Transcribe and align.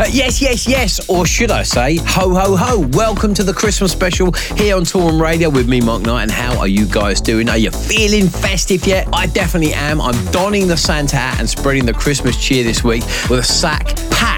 Uh, 0.00 0.04
yes, 0.12 0.40
yes, 0.40 0.68
yes, 0.68 1.08
or 1.08 1.26
should 1.26 1.50
I 1.50 1.64
say, 1.64 1.96
ho, 1.96 2.32
ho, 2.32 2.56
ho. 2.56 2.86
Welcome 2.92 3.34
to 3.34 3.42
the 3.42 3.52
Christmas 3.52 3.90
special 3.90 4.30
here 4.56 4.76
on 4.76 4.84
Toolroom 4.84 5.20
Radio 5.20 5.50
with 5.50 5.68
me, 5.68 5.80
Mark 5.80 6.02
Knight. 6.02 6.22
And 6.22 6.30
how 6.30 6.56
are 6.56 6.68
you 6.68 6.86
guys 6.86 7.20
doing? 7.20 7.48
Are 7.48 7.58
you 7.58 7.72
feeling 7.72 8.28
festive 8.28 8.86
yet? 8.86 9.08
I 9.12 9.26
definitely 9.26 9.74
am. 9.74 10.00
I'm 10.00 10.24
donning 10.30 10.68
the 10.68 10.76
Santa 10.76 11.16
hat 11.16 11.40
and 11.40 11.50
spreading 11.50 11.84
the 11.84 11.92
Christmas 11.92 12.36
cheer 12.36 12.62
this 12.62 12.84
week 12.84 13.02
with 13.28 13.40
a 13.40 13.42
sack 13.42 13.96
packed 14.12 14.37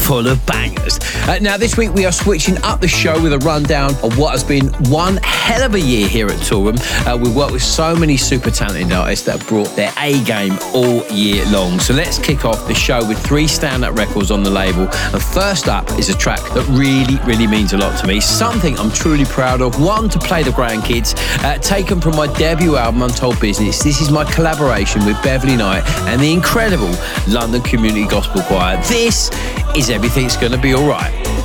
full 0.00 0.26
of 0.26 0.44
bangers. 0.46 0.98
Uh, 1.28 1.38
now, 1.40 1.56
this 1.56 1.76
week 1.76 1.92
we 1.94 2.04
are 2.06 2.12
switching 2.12 2.56
up 2.64 2.80
the 2.80 2.88
show 2.88 3.20
with 3.22 3.32
a 3.32 3.38
rundown 3.38 3.90
of 4.02 4.18
what 4.18 4.32
has 4.32 4.42
been 4.42 4.68
one 4.90 5.18
hell 5.22 5.62
of 5.62 5.74
a 5.74 5.80
year 5.80 6.08
here 6.08 6.26
at 6.26 6.38
Toolroom. 6.38 6.78
Uh, 7.06 7.16
we've 7.16 7.34
worked 7.34 7.52
with 7.52 7.62
so 7.62 7.94
many 7.94 8.16
super 8.16 8.50
talented 8.50 8.92
artists 8.92 9.26
that 9.26 9.38
have 9.38 9.48
brought 9.48 9.68
their 9.76 9.92
A 9.98 10.22
game 10.24 10.58
all 10.74 11.06
year 11.08 11.44
long. 11.46 11.78
So 11.78 11.94
let's 11.94 12.18
kick 12.18 12.44
off 12.44 12.66
the 12.66 12.74
show 12.74 13.06
with 13.06 13.18
three 13.24 13.44
standout 13.44 13.96
records 13.96 14.30
on 14.30 14.42
the 14.42 14.50
label. 14.50 14.88
And 15.12 15.22
first 15.22 15.68
up 15.68 15.88
is 15.98 16.08
a 16.08 16.16
track 16.16 16.40
that 16.54 16.66
really, 16.68 17.18
really 17.24 17.46
means 17.46 17.72
a 17.72 17.78
lot 17.78 17.98
to 18.00 18.06
me. 18.06 18.20
Something 18.20 18.78
I'm 18.78 18.90
truly 18.90 19.24
proud 19.26 19.60
of. 19.60 19.80
One, 19.80 20.08
to 20.08 20.18
play 20.18 20.42
the 20.42 20.50
grandkids, 20.50 21.14
uh, 21.44 21.58
taken 21.58 22.00
from 22.00 22.16
my 22.16 22.26
debut 22.34 22.76
album, 22.76 23.02
Untold 23.02 23.38
Business. 23.40 23.82
This 23.82 24.00
is 24.00 24.10
my 24.10 24.24
collaboration 24.32 25.04
with 25.04 25.22
Beverley 25.22 25.56
Knight 25.56 25.84
and 26.08 26.20
the 26.20 26.32
incredible 26.32 26.92
London 27.28 27.62
Community 27.62 28.06
Gospel 28.06 28.42
Choir. 28.42 28.76
This 28.88 29.30
is 29.76 29.90
everything's 30.02 30.34
going 30.34 30.50
to 30.50 30.56
be 30.56 30.72
all 30.72 30.88
right. 30.88 31.39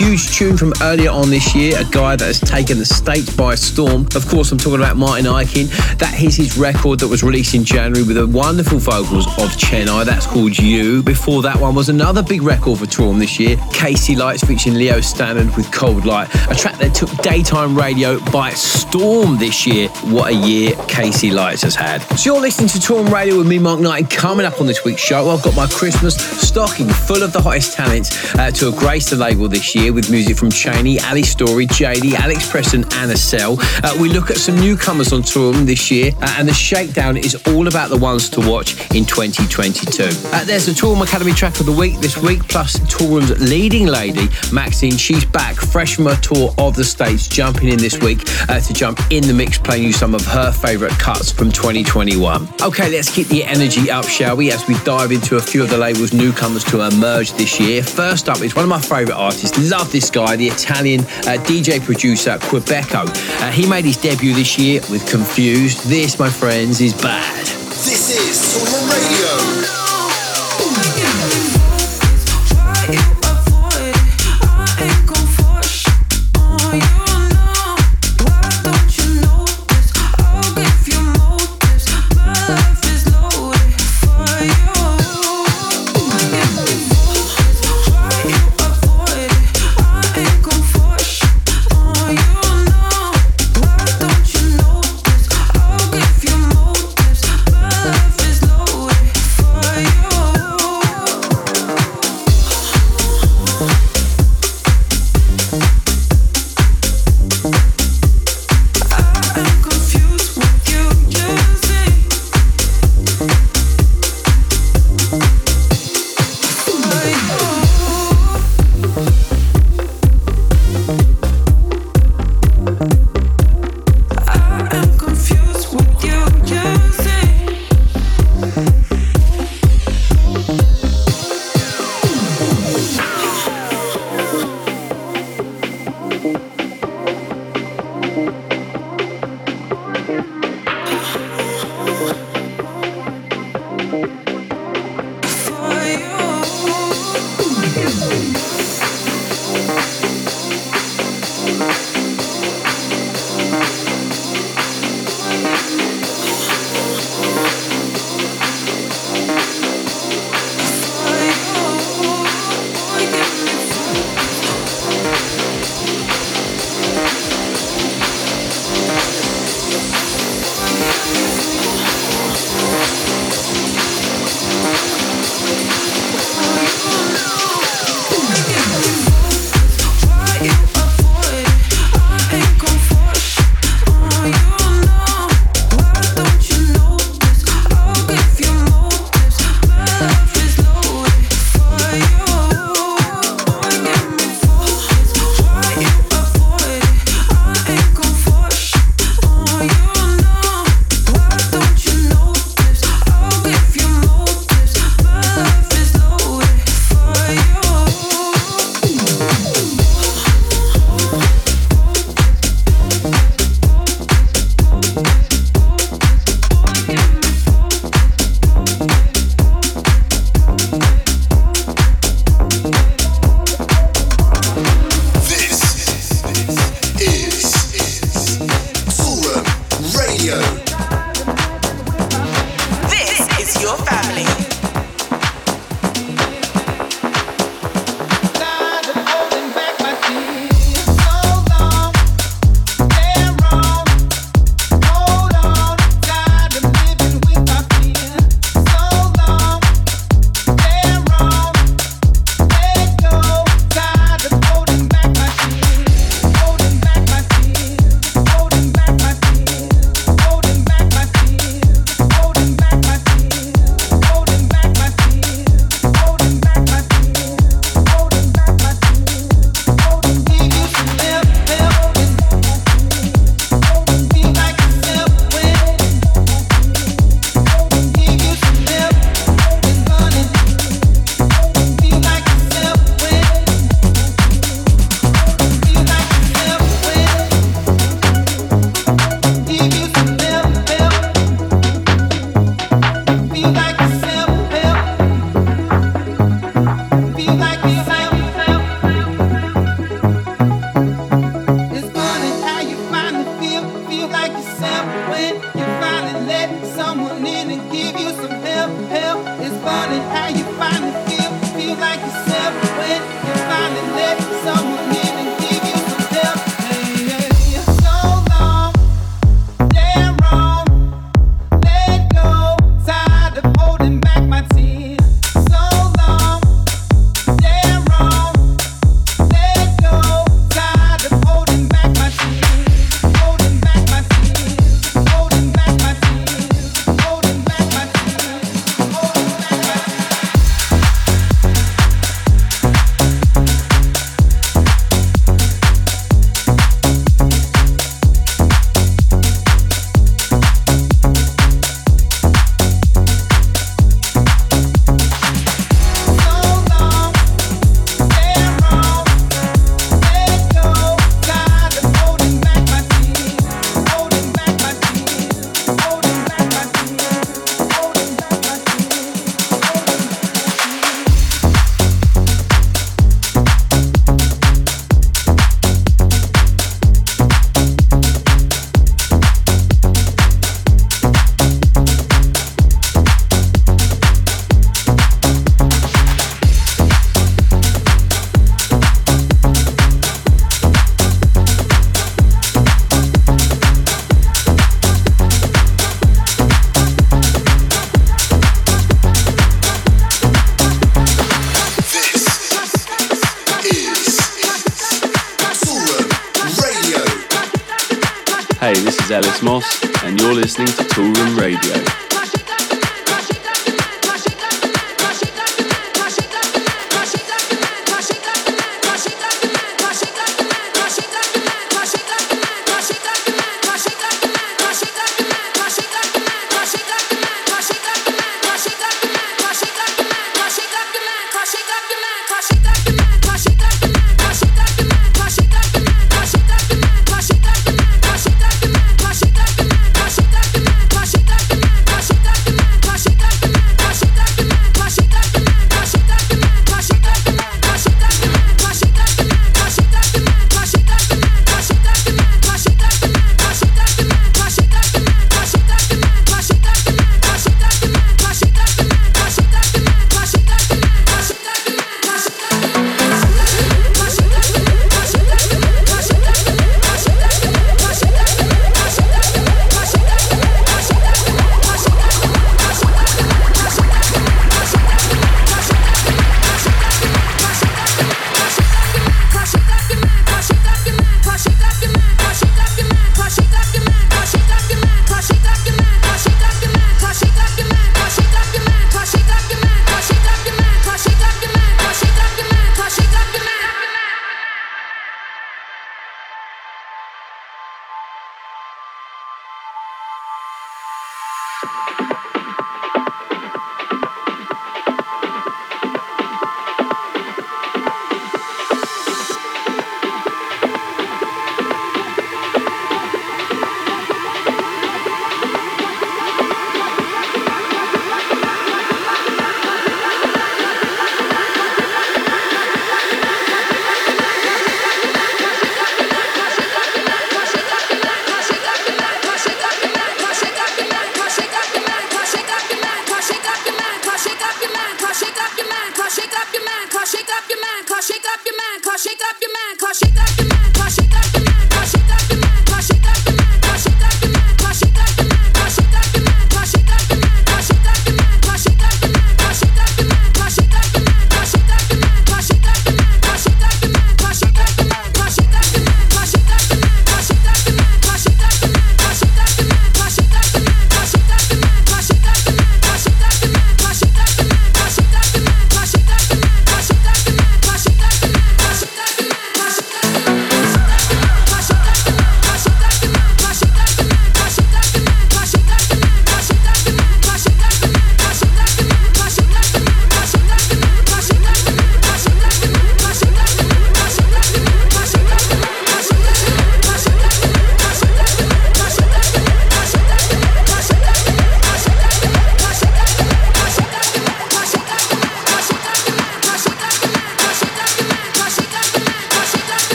Huge 0.00 0.34
tune 0.34 0.56
from 0.56 0.72
earlier 0.80 1.10
on 1.10 1.28
this 1.28 1.54
year, 1.54 1.78
a 1.78 1.84
guy 1.84 2.16
that 2.16 2.24
has 2.24 2.40
taken 2.40 2.78
the 2.78 2.86
States 2.86 3.36
by 3.36 3.54
storm. 3.54 4.06
Of 4.14 4.26
course, 4.28 4.50
I'm 4.50 4.56
talking 4.56 4.80
about 4.80 4.96
Martin 4.96 5.26
Ikin. 5.26 5.68
That 5.98 6.18
is 6.22 6.36
his 6.36 6.56
record 6.56 7.00
that 7.00 7.08
was 7.08 7.22
released 7.22 7.54
in 7.54 7.64
January 7.64 8.02
with 8.02 8.16
the 8.16 8.26
wonderful 8.26 8.78
vocals 8.78 9.26
of 9.26 9.50
Chenai. 9.58 10.06
That's 10.06 10.24
called 10.24 10.58
You. 10.58 11.02
Before 11.02 11.42
that 11.42 11.60
one 11.60 11.74
was 11.74 11.90
another 11.90 12.22
big 12.22 12.40
record 12.40 12.78
for 12.78 12.86
Toolroom 12.86 13.18
this 13.18 13.38
year, 13.38 13.58
KC 13.74 14.16
Lights 14.16 14.42
featuring 14.42 14.76
Leo 14.76 15.02
Stannard 15.02 15.54
with 15.54 15.70
Cold 15.70 16.06
Light, 16.06 16.34
a 16.50 16.54
track 16.54 16.78
that 16.78 16.94
took 16.94 17.10
daytime 17.18 17.76
radio 17.76 18.18
by 18.30 18.52
storm 18.52 19.36
this 19.36 19.66
year. 19.66 19.89
What 20.10 20.32
a 20.32 20.34
year 20.34 20.72
KC 20.72 21.32
Lights 21.32 21.62
has 21.62 21.76
had. 21.76 22.02
So 22.18 22.32
you're 22.32 22.40
listening 22.40 22.66
to 22.70 22.78
Toolroom 22.78 23.12
Radio 23.12 23.38
with 23.38 23.46
me, 23.46 23.60
Mark 23.60 23.78
Knight, 23.78 24.00
and 24.00 24.10
coming 24.10 24.44
up 24.44 24.60
on 24.60 24.66
this 24.66 24.84
week's 24.84 25.00
show, 25.00 25.30
I've 25.30 25.40
got 25.40 25.54
my 25.54 25.68
Christmas 25.68 26.16
stocking 26.16 26.88
full 26.88 27.22
of 27.22 27.32
the 27.32 27.40
hottest 27.40 27.74
talents 27.74 28.34
uh, 28.34 28.50
to 28.50 28.72
have 28.72 28.76
graced 28.76 29.10
the 29.10 29.16
label 29.16 29.46
this 29.46 29.72
year 29.76 29.92
with 29.92 30.10
music 30.10 30.36
from 30.36 30.50
CHANEY, 30.50 30.98
Ali 31.06 31.22
Story, 31.22 31.68
JD, 31.68 32.14
Alex 32.14 32.50
Preston, 32.50 32.82
and 32.82 33.12
ESSEL. 33.12 33.56
Uh, 33.84 34.02
we 34.02 34.08
look 34.08 34.32
at 34.32 34.36
some 34.36 34.56
newcomers 34.56 35.12
on 35.12 35.22
Toolroom 35.22 35.64
this 35.64 35.92
year, 35.92 36.10
uh, 36.20 36.34
and 36.38 36.48
the 36.48 36.54
shakedown 36.54 37.16
is 37.16 37.40
all 37.46 37.68
about 37.68 37.90
the 37.90 37.96
ones 37.96 38.28
to 38.30 38.40
watch 38.40 38.72
in 38.92 39.04
2022. 39.04 40.02
Uh, 40.32 40.44
there's 40.44 40.66
the 40.66 40.72
Toolroom 40.72 41.04
Academy 41.04 41.32
track 41.32 41.60
of 41.60 41.66
the 41.66 41.72
week 41.72 42.00
this 42.00 42.18
week, 42.18 42.42
plus 42.48 42.80
Toolroom's 42.80 43.40
leading 43.48 43.86
lady, 43.86 44.26
Maxinne. 44.50 44.98
She's 44.98 45.24
back, 45.24 45.54
fresh 45.54 45.94
from 45.94 46.06
her 46.06 46.16
tour 46.16 46.52
of 46.58 46.74
the 46.74 46.84
States, 46.84 47.28
jumping 47.28 47.68
in 47.68 47.78
this 47.78 48.00
week 48.00 48.22
uh, 48.48 48.58
to 48.58 48.72
jump 48.72 48.98
in 49.10 49.22
the 49.22 49.34
mix, 49.34 49.56
playing 49.56 49.84
you 49.84 49.92
some 50.00 50.14
of 50.14 50.24
her 50.24 50.50
favourite 50.50 50.98
cuts 50.98 51.30
from 51.30 51.52
2021. 51.52 52.48
Okay, 52.62 52.90
let's 52.90 53.14
keep 53.14 53.28
the 53.28 53.44
energy 53.44 53.90
up, 53.90 54.06
shall 54.06 54.34
we, 54.34 54.50
as 54.50 54.66
we 54.66 54.74
dive 54.78 55.12
into 55.12 55.36
a 55.36 55.40
few 55.42 55.62
of 55.62 55.68
the 55.68 55.76
label's 55.76 56.14
newcomers 56.14 56.64
to 56.64 56.80
emerge 56.80 57.32
this 57.34 57.60
year. 57.60 57.82
First 57.82 58.30
up 58.30 58.40
is 58.40 58.56
one 58.56 58.64
of 58.64 58.70
my 58.70 58.80
favourite 58.80 59.18
artists. 59.18 59.70
Love 59.70 59.92
this 59.92 60.08
guy, 60.08 60.36
the 60.36 60.48
Italian 60.48 61.00
uh, 61.00 61.36
DJ 61.44 61.84
producer 61.84 62.38
Qubiko. 62.38 63.06
Uh, 63.42 63.50
he 63.50 63.68
made 63.68 63.84
his 63.84 63.98
debut 63.98 64.32
this 64.32 64.58
year 64.58 64.80
with 64.90 65.06
Confused. 65.06 65.86
This, 65.86 66.18
my 66.18 66.30
friends, 66.30 66.80
is 66.80 66.94
bad. 66.94 67.44
This 67.44 68.08
is 68.08 68.54
Toolroom 68.54 68.88
Radio. 68.88 69.79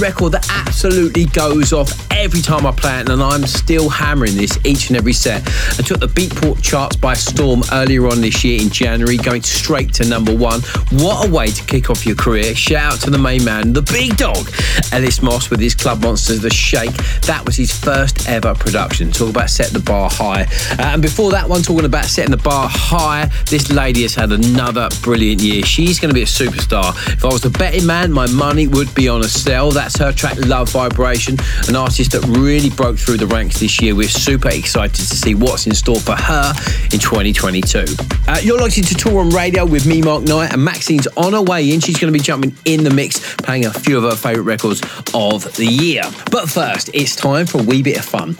Record 0.00 0.32
that 0.32 0.46
absolutely 0.50 1.26
goes 1.26 1.72
off 1.72 2.05
every 2.26 2.42
time 2.42 2.66
I 2.66 2.72
play 2.72 2.98
it, 2.98 3.08
and 3.08 3.22
I'm 3.22 3.46
still 3.46 3.88
hammering 3.88 4.34
this 4.34 4.58
each 4.66 4.88
and 4.88 4.96
every 4.96 5.12
set. 5.12 5.46
I 5.78 5.82
took 5.82 6.00
the 6.00 6.08
Beatport 6.08 6.60
charts 6.60 6.96
by 6.96 7.14
storm 7.14 7.62
earlier 7.72 8.08
on 8.08 8.20
this 8.20 8.42
year 8.42 8.60
in 8.60 8.68
January, 8.68 9.16
going 9.16 9.44
straight 9.44 9.94
to 9.94 10.04
number 10.08 10.34
one. 10.34 10.60
What 10.90 11.28
a 11.28 11.30
way 11.30 11.46
to 11.46 11.64
kick 11.66 11.88
off 11.88 12.04
your 12.04 12.16
career. 12.16 12.52
Shout 12.56 12.94
out 12.94 13.00
to 13.02 13.10
the 13.10 13.18
main 13.18 13.44
man, 13.44 13.72
the 13.72 13.82
big 13.82 14.16
dog, 14.16 14.50
Ellis 14.90 15.22
Moss 15.22 15.50
with 15.50 15.60
his 15.60 15.76
Club 15.76 16.02
Monsters, 16.02 16.40
The 16.40 16.50
Shake. 16.50 16.96
That 17.26 17.44
was 17.46 17.54
his 17.54 17.70
first 17.70 18.28
ever 18.28 18.56
production. 18.56 19.12
Talk 19.12 19.30
about 19.30 19.48
setting 19.48 19.74
the 19.74 19.84
bar 19.84 20.10
high. 20.10 20.48
Uh, 20.72 20.94
and 20.94 21.02
before 21.02 21.30
that 21.30 21.48
one, 21.48 21.62
talking 21.62 21.84
about 21.84 22.06
setting 22.06 22.32
the 22.32 22.42
bar 22.42 22.68
high, 22.68 23.30
this 23.48 23.70
lady 23.70 24.02
has 24.02 24.16
had 24.16 24.32
another 24.32 24.88
brilliant 25.00 25.40
year. 25.42 25.62
She's 25.62 26.00
going 26.00 26.10
to 26.10 26.14
be 26.14 26.22
a 26.22 26.26
superstar. 26.26 26.90
If 27.12 27.24
I 27.24 27.28
was 27.28 27.44
a 27.44 27.50
betting 27.50 27.86
man, 27.86 28.10
my 28.10 28.26
money 28.26 28.66
would 28.66 28.92
be 28.96 29.08
on 29.08 29.20
ESSEL. 29.20 29.72
That's 29.72 29.96
her 29.98 30.10
track 30.10 30.36
Love 30.44 30.70
Vibration, 30.70 31.36
an 31.68 31.76
artist 31.76 32.15
that 32.16 32.38
really 32.38 32.70
broke 32.70 32.96
through 32.96 33.18
the 33.18 33.26
ranks 33.26 33.60
this 33.60 33.80
year. 33.82 33.94
We're 33.94 34.08
super 34.08 34.48
excited 34.48 34.94
to 34.94 35.02
see 35.02 35.34
what's 35.34 35.66
in 35.66 35.74
store 35.74 36.00
for 36.00 36.16
her 36.16 36.54
in 36.90 36.98
2022. 36.98 37.84
Uh, 38.26 38.38
you're 38.42 38.58
listening 38.58 38.86
to 38.86 38.94
Toolroom 38.94 39.34
Radio 39.34 39.66
with 39.66 39.84
me, 39.84 40.00
Mark 40.00 40.22
Knight, 40.22 40.54
and 40.54 40.66
Maxinne's 40.66 41.06
on 41.18 41.34
her 41.34 41.42
way 41.42 41.70
in. 41.70 41.80
She's 41.80 41.98
going 41.98 42.10
to 42.10 42.18
be 42.18 42.22
jumping 42.22 42.56
in 42.64 42.84
the 42.84 42.90
mix, 42.90 43.36
playing 43.36 43.66
a 43.66 43.70
few 43.70 43.98
of 43.98 44.04
her 44.04 44.16
favourite 44.16 44.46
records 44.46 44.80
of 45.12 45.44
the 45.56 45.66
year. 45.66 46.04
But 46.30 46.48
first, 46.48 46.88
it's 46.94 47.14
time 47.14 47.44
for 47.44 47.60
a 47.60 47.64
wee 47.64 47.82
bit 47.82 47.98
of 47.98 48.04
fun. 48.06 48.36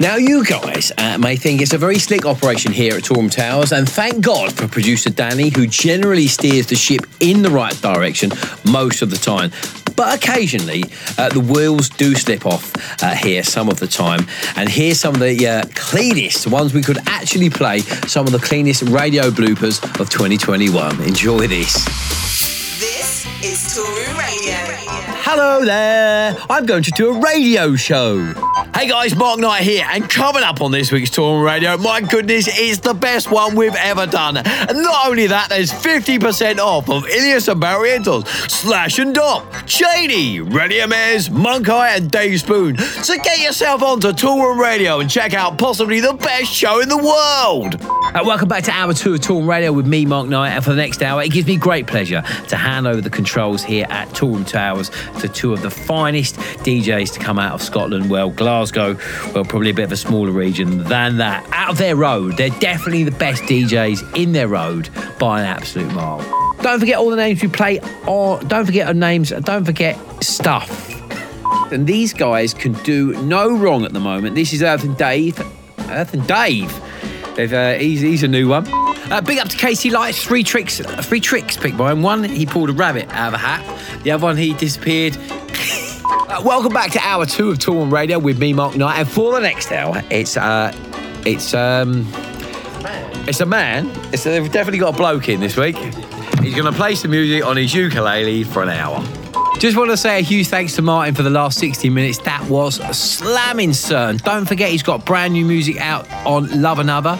Now, 0.00 0.16
you 0.16 0.42
guys 0.42 0.90
uh, 0.96 1.18
may 1.18 1.36
think 1.36 1.60
it's 1.60 1.74
a 1.74 1.78
very 1.78 1.98
slick 1.98 2.24
operation 2.24 2.72
here 2.72 2.94
at 2.94 3.02
Toolroom 3.02 3.30
Towers, 3.30 3.72
and 3.72 3.86
thank 3.86 4.24
God 4.24 4.54
for 4.54 4.66
producer 4.68 5.10
Danny, 5.10 5.50
who 5.54 5.66
generally 5.66 6.28
steers 6.28 6.66
the 6.68 6.76
ship 6.76 7.06
in 7.20 7.42
the 7.42 7.50
right 7.50 7.78
direction 7.82 8.30
most 8.64 9.02
of 9.02 9.10
the 9.10 9.18
time 9.18 9.50
but 9.98 10.14
occasionally 10.14 10.84
uh, 11.18 11.28
the 11.28 11.40
wheels 11.40 11.88
do 11.88 12.14
slip 12.14 12.46
off 12.46 12.72
uh, 13.02 13.16
here 13.16 13.42
some 13.42 13.68
of 13.68 13.80
the 13.80 13.86
time. 13.88 14.24
And 14.54 14.68
here's 14.68 15.00
some 15.00 15.14
of 15.14 15.20
the 15.20 15.46
uh, 15.46 15.64
cleanest 15.74 16.46
ones 16.46 16.72
we 16.72 16.82
could 16.82 16.98
actually 17.08 17.50
play, 17.50 17.80
some 17.80 18.24
of 18.24 18.32
the 18.32 18.38
cleanest 18.38 18.82
radio 18.84 19.30
bloopers 19.30 19.82
of 20.00 20.08
2021. 20.08 21.02
Enjoy 21.02 21.48
this. 21.48 21.84
This 22.78 23.26
is 23.42 23.76
Toolroom 23.76 24.16
Radio. 24.16 25.17
Hello 25.30 25.62
there. 25.62 26.34
I'm 26.48 26.64
going 26.64 26.82
to 26.84 26.90
do 26.92 27.14
a 27.14 27.20
radio 27.20 27.76
show. 27.76 28.32
Hey 28.74 28.88
guys, 28.88 29.14
Mark 29.14 29.38
Knight 29.38 29.62
here, 29.62 29.84
and 29.86 30.08
coming 30.08 30.42
up 30.42 30.62
on 30.62 30.70
this 30.70 30.90
week's 30.90 31.10
Toolroom 31.10 31.44
Radio, 31.44 31.76
my 31.76 32.00
goodness, 32.00 32.48
it's 32.48 32.78
the 32.78 32.94
best 32.94 33.30
one 33.30 33.54
we've 33.54 33.74
ever 33.74 34.06
done. 34.06 34.38
And 34.38 34.82
not 34.82 35.06
only 35.06 35.26
that, 35.26 35.50
there's 35.50 35.70
50% 35.70 36.58
off 36.58 36.88
of 36.88 37.06
Illyus 37.06 37.48
and 37.48 37.60
Barrientos, 37.60 38.26
Slash 38.50 38.98
and 38.98 39.14
Dop, 39.14 39.44
CHANEY, 39.66 40.40
Ready 40.40 40.76
Amez, 40.76 41.28
Monkai, 41.28 41.96
and 41.96 42.10
Dave 42.10 42.40
Spoon. 42.40 42.78
So 42.78 43.14
get 43.16 43.40
yourself 43.40 43.82
onto 43.82 44.14
Tour 44.14 44.58
Radio 44.58 45.00
and 45.00 45.10
check 45.10 45.34
out 45.34 45.58
possibly 45.58 46.00
the 46.00 46.14
best 46.14 46.50
show 46.50 46.80
in 46.80 46.88
the 46.88 46.96
world. 46.96 47.76
And 48.14 48.26
welcome 48.26 48.48
back 48.48 48.64
to 48.64 48.70
hour 48.70 48.94
two 48.94 49.14
of 49.14 49.20
Toolroom 49.20 49.46
Radio 49.46 49.72
with 49.72 49.86
me, 49.86 50.06
Mark 50.06 50.28
Knight. 50.28 50.52
And 50.52 50.64
for 50.64 50.70
the 50.70 50.76
next 50.76 51.02
hour, 51.02 51.22
it 51.22 51.32
gives 51.32 51.46
me 51.46 51.56
great 51.56 51.86
pleasure 51.86 52.22
to 52.48 52.56
hand 52.56 52.86
over 52.86 53.02
the 53.02 53.10
controls 53.10 53.62
here 53.62 53.86
at 53.90 54.08
Toolroom 54.10 54.46
Towers 54.46 54.90
to 55.20 55.28
two 55.28 55.52
of 55.52 55.62
the 55.62 55.70
finest 55.70 56.36
DJs 56.36 57.12
to 57.14 57.20
come 57.20 57.38
out 57.38 57.54
of 57.54 57.62
Scotland. 57.62 58.10
Well, 58.10 58.30
Glasgow, 58.30 58.96
well, 59.34 59.44
probably 59.44 59.70
a 59.70 59.74
bit 59.74 59.84
of 59.84 59.92
a 59.92 59.96
smaller 59.96 60.30
region 60.30 60.84
than 60.84 61.18
that. 61.18 61.46
Out 61.52 61.70
of 61.70 61.78
their 61.78 61.96
road, 61.96 62.36
they're 62.36 62.50
definitely 62.50 63.04
the 63.04 63.10
best 63.10 63.42
DJs 63.44 64.16
in 64.16 64.32
their 64.32 64.48
road 64.48 64.88
by 65.18 65.40
an 65.40 65.46
absolute 65.46 65.92
mile. 65.92 66.18
Don't 66.62 66.80
forget 66.80 66.98
all 66.98 67.10
the 67.10 67.16
names 67.16 67.40
we 67.42 67.48
play, 67.48 67.80
or 68.06 68.40
don't 68.40 68.66
forget 68.66 68.88
our 68.88 68.94
names, 68.94 69.30
don't 69.30 69.64
forget 69.64 69.96
stuff. 70.22 70.86
And 71.72 71.86
these 71.86 72.12
guys 72.12 72.54
can 72.54 72.72
do 72.82 73.12
no 73.22 73.56
wrong 73.56 73.84
at 73.84 73.92
the 73.92 74.00
moment. 74.00 74.34
This 74.34 74.52
is 74.52 74.62
Earth 74.62 74.84
and 74.84 74.96
Dave. 74.96 75.38
Earth 75.90 76.14
and 76.14 76.26
Dave. 76.26 76.72
They've, 77.38 77.52
uh, 77.52 77.74
he's, 77.74 78.00
he's 78.00 78.24
a 78.24 78.28
new 78.28 78.48
one. 78.48 78.64
Uh, 78.66 79.20
big 79.20 79.38
up 79.38 79.46
to 79.48 79.56
KC 79.56 79.92
Lights. 79.92 80.24
Three 80.24 80.42
tricks, 80.42 80.80
uh, 80.80 81.00
three 81.02 81.20
tricks 81.20 81.56
picked 81.56 81.76
by 81.76 81.92
him. 81.92 82.02
One, 82.02 82.24
he 82.24 82.44
pulled 82.44 82.68
a 82.68 82.72
rabbit 82.72 83.08
out 83.10 83.28
of 83.28 83.34
a 83.34 83.38
hat. 83.38 84.02
The 84.02 84.10
other 84.10 84.24
one, 84.24 84.36
he 84.36 84.54
disappeared. 84.54 85.16
uh, 85.20 86.42
welcome 86.44 86.72
back 86.72 86.90
to 86.90 87.00
hour 87.00 87.26
two 87.26 87.50
of 87.50 87.60
Tour 87.60 87.82
on 87.82 87.90
Radio 87.90 88.18
with 88.18 88.40
me, 88.40 88.52
Mark 88.52 88.74
Knight. 88.74 88.98
And 88.98 89.08
for 89.08 89.30
the 89.34 89.38
next 89.38 89.70
hour, 89.70 90.02
it's 90.10 90.36
uh, 90.36 90.72
it's 91.24 91.54
um, 91.54 92.10
it's 93.28 93.38
a 93.38 93.46
man. 93.46 93.88
It's 94.12 94.24
they've 94.24 94.50
definitely 94.50 94.80
got 94.80 94.94
a 94.94 94.96
bloke 94.96 95.28
in 95.28 95.38
this 95.38 95.56
week. 95.56 95.76
He's 95.76 96.56
going 96.56 96.64
to 96.64 96.76
play 96.76 96.96
some 96.96 97.12
music 97.12 97.46
on 97.46 97.56
his 97.56 97.72
ukulele 97.72 98.42
for 98.42 98.64
an 98.64 98.70
hour. 98.70 99.00
Just 99.58 99.76
want 99.76 99.90
to 99.90 99.96
say 99.96 100.18
a 100.20 100.22
huge 100.22 100.46
thanks 100.46 100.76
to 100.76 100.82
Martin 100.82 101.14
for 101.16 101.24
the 101.24 101.30
last 101.30 101.58
60 101.58 101.90
minutes. 101.90 102.18
That 102.18 102.48
was 102.48 102.76
slamming, 102.96 103.72
sir. 103.72 104.10
And 104.10 104.22
don't 104.22 104.46
forget, 104.46 104.70
he's 104.70 104.84
got 104.84 105.04
brand 105.04 105.32
new 105.32 105.44
music 105.44 105.80
out 105.80 106.08
on 106.24 106.62
Love 106.62 106.78
Another. 106.78 107.16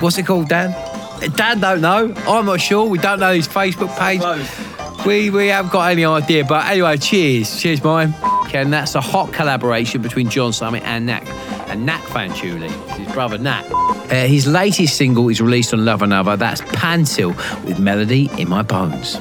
What's 0.00 0.18
it 0.18 0.26
called, 0.26 0.48
Dan? 0.48 0.72
Dan 1.36 1.60
don't 1.60 1.80
know. 1.80 2.12
I'm 2.26 2.46
not 2.46 2.60
sure. 2.60 2.86
We 2.88 2.98
don't 2.98 3.20
know 3.20 3.32
his 3.32 3.48
Facebook 3.48 3.96
page. 3.98 4.20
We 5.06 5.30
we 5.30 5.48
haven't 5.48 5.72
got 5.72 5.90
any 5.90 6.04
idea. 6.04 6.44
But 6.44 6.66
anyway, 6.66 6.96
cheers. 6.96 7.60
Cheers. 7.60 7.84
Okay, 7.84 8.62
and 8.62 8.72
that's 8.72 8.94
a 8.94 9.00
hot 9.00 9.32
collaboration 9.32 10.02
between 10.02 10.28
John 10.28 10.52
Summit 10.52 10.82
and 10.84 11.06
Knack. 11.06 11.26
And 11.68 11.84
Nic 11.84 12.00
Fanciulli, 12.02 12.70
his 12.96 13.12
brother 13.12 13.38
Knack. 13.38 13.64
Uh, 13.70 14.26
his 14.26 14.46
latest 14.46 14.96
single 14.96 15.28
is 15.28 15.40
released 15.40 15.74
on 15.74 15.84
Love 15.84 16.02
Another. 16.02 16.36
That's 16.36 16.60
Pantil 16.62 17.30
with 17.64 17.78
Melody 17.78 18.30
in 18.38 18.48
My 18.48 18.62
Bones. 18.62 19.16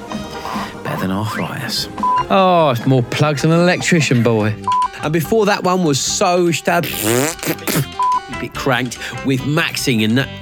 Better 0.84 1.02
than 1.02 1.12
arthritis. 1.12 1.88
Oh, 2.30 2.72
it's 2.72 2.86
more 2.86 3.04
plugs 3.04 3.44
than 3.44 3.52
an 3.52 3.62
electrician, 3.62 4.22
boy. 4.22 4.54
And 5.02 5.14
before 5.14 5.46
that 5.46 5.64
one 5.64 5.84
was 5.84 6.00
So 6.00 6.52
Stab. 6.52 6.86
a 6.86 8.40
bit 8.42 8.54
cranked 8.54 8.98
with 9.26 9.42
Maxing 9.42 10.04
and 10.04 10.18
that. 10.18 10.28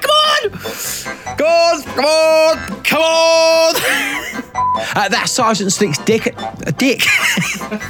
Come 0.00 0.10
on! 0.10 0.50
Come 1.36 1.44
on! 1.46 1.82
Come 1.82 2.04
on! 2.04 2.84
Come 2.84 3.02
on! 3.02 3.74
uh, 4.96 5.08
that's 5.10 5.32
Sergeant 5.32 5.72
Slick's 5.72 5.98
dick. 5.98 6.34
A 6.66 6.72
dick. 6.72 7.00
Put 7.58 7.80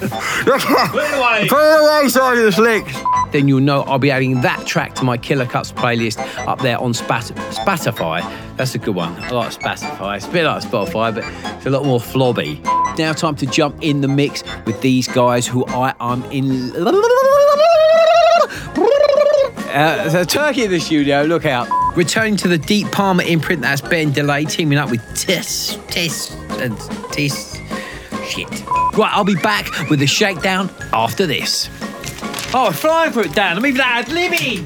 it 0.57 1.15
away! 1.17 1.47
Put 1.49 1.61
it 1.61 1.81
away, 1.81 2.09
Sergeant 2.09 2.55
Slick! 2.55 2.87
Then 3.33 3.49
you'll 3.49 3.61
know 3.61 3.83
I'll 3.83 3.99
be 3.99 4.11
adding 4.11 4.41
that 4.41 4.67
track 4.67 4.95
to 4.97 5.05
my 5.05 5.17
Killer 5.17 5.47
Cuts 5.47 5.73
playlist 5.73 6.19
up 6.47 6.61
there 6.61 6.79
on 6.81 6.95
Spat- 6.95 7.33
Spotify. 7.53 8.23
That's 8.57 8.75
a 8.75 8.79
good 8.79 8.95
one. 8.95 9.13
I 9.17 9.31
like 9.31 9.53
Spotify. 9.53 10.17
It's 10.17 10.27
a 10.27 10.31
bit 10.31 10.45
like 10.45 10.63
Spotify, 10.63 11.15
but 11.15 11.25
it's 11.57 11.67
a 11.67 11.71
lot 11.71 11.85
more 11.85 12.01
flobby. 12.01 12.63
Now, 12.99 13.13
time 13.13 13.37
to 13.37 13.47
jump 13.47 13.77
in 13.83 14.01
the 14.01 14.09
mix 14.09 14.43
with 14.65 14.81
these 14.81 15.07
guys 15.07 15.47
who 15.47 15.65
I 15.67 15.95
am 16.01 16.25
in. 16.33 16.73
Uh, 19.71 20.11
a 20.15 20.25
turkey 20.25 20.65
in 20.65 20.71
the 20.71 20.81
studio, 20.81 21.23
look 21.23 21.45
out. 21.45 21.69
Returning 21.97 22.37
to 22.39 22.49
the 22.49 22.59
deep 22.59 22.91
Palmer 22.91 23.23
imprint, 23.23 23.63
that's 23.63 23.81
Ben 23.83 24.13
Delay 24.13 24.45
teaming 24.47 24.79
up 24.79 24.91
with 24.91 25.03
Tiss, 25.15 25.79
Tiss, 25.89 26.35
and 26.59 26.77
Tiss. 27.13 27.55
Shit. 28.27 28.49
Right, 28.97 29.11
I'll 29.13 29.25
be 29.25 29.37
back 29.37 29.67
with 29.91 30.01
the 30.01 30.07
shakedown 30.07 30.71
after 30.93 31.27
this. 31.27 31.69
Oh, 32.55 32.73
flying 32.73 33.13
for 33.13 33.21
it, 33.21 33.35
Dan. 33.35 33.59
I'm 33.59 33.67
even 33.67 33.81
ad 33.81 34.07
libbing. 34.07 34.65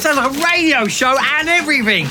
Sounds 0.00 0.16
like 0.16 0.30
a 0.30 0.52
radio 0.52 0.86
show 0.86 1.16
and 1.18 1.48
everything. 1.48 2.06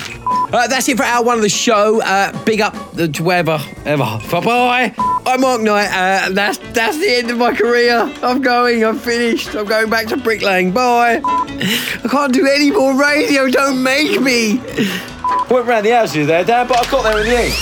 Uh, 0.54 0.68
that's 0.68 0.88
it 0.90 0.98
for 0.98 1.04
hour 1.04 1.24
one 1.24 1.38
of 1.38 1.42
the 1.42 1.50
show. 1.50 2.02
Uh, 2.02 2.44
big 2.44 2.60
up 2.60 2.74
the 2.94 3.08
wherever, 3.22 3.60
ever. 3.86 4.20
Bye 4.30 4.42
bye. 4.42 4.94
I'm 5.26 5.42
Mark 5.42 5.62
Knight. 5.62 5.90
Uh, 5.92 6.30
that's 6.32 6.58
that's 6.74 6.98
the 6.98 7.16
end 7.16 7.32
of 7.32 7.38
my 7.38 7.56
career. 7.56 8.00
I'm 8.22 8.42
going. 8.42 8.84
I'm 8.84 9.00
finished. 9.00 9.56
I'm 9.56 9.66
going 9.66 9.90
back 9.90 10.08
to 10.08 10.18
bricklaying. 10.18 10.72
Bye. 10.72 11.22
I 11.24 12.08
can't 12.10 12.34
do 12.34 12.46
any 12.46 12.72
more 12.72 12.94
radio. 13.00 13.48
Don't 13.50 13.82
make 13.82 14.20
me. 14.22 14.58
Went 15.50 15.66
round 15.68 15.86
the 15.86 15.92
houses 15.96 16.28
there, 16.28 16.44
Dan, 16.44 16.68
but 16.68 16.86
I 16.86 16.92
got 16.92 17.04
there 17.04 17.20
in 17.20 17.26
the 17.28 17.38
end. 17.38 17.54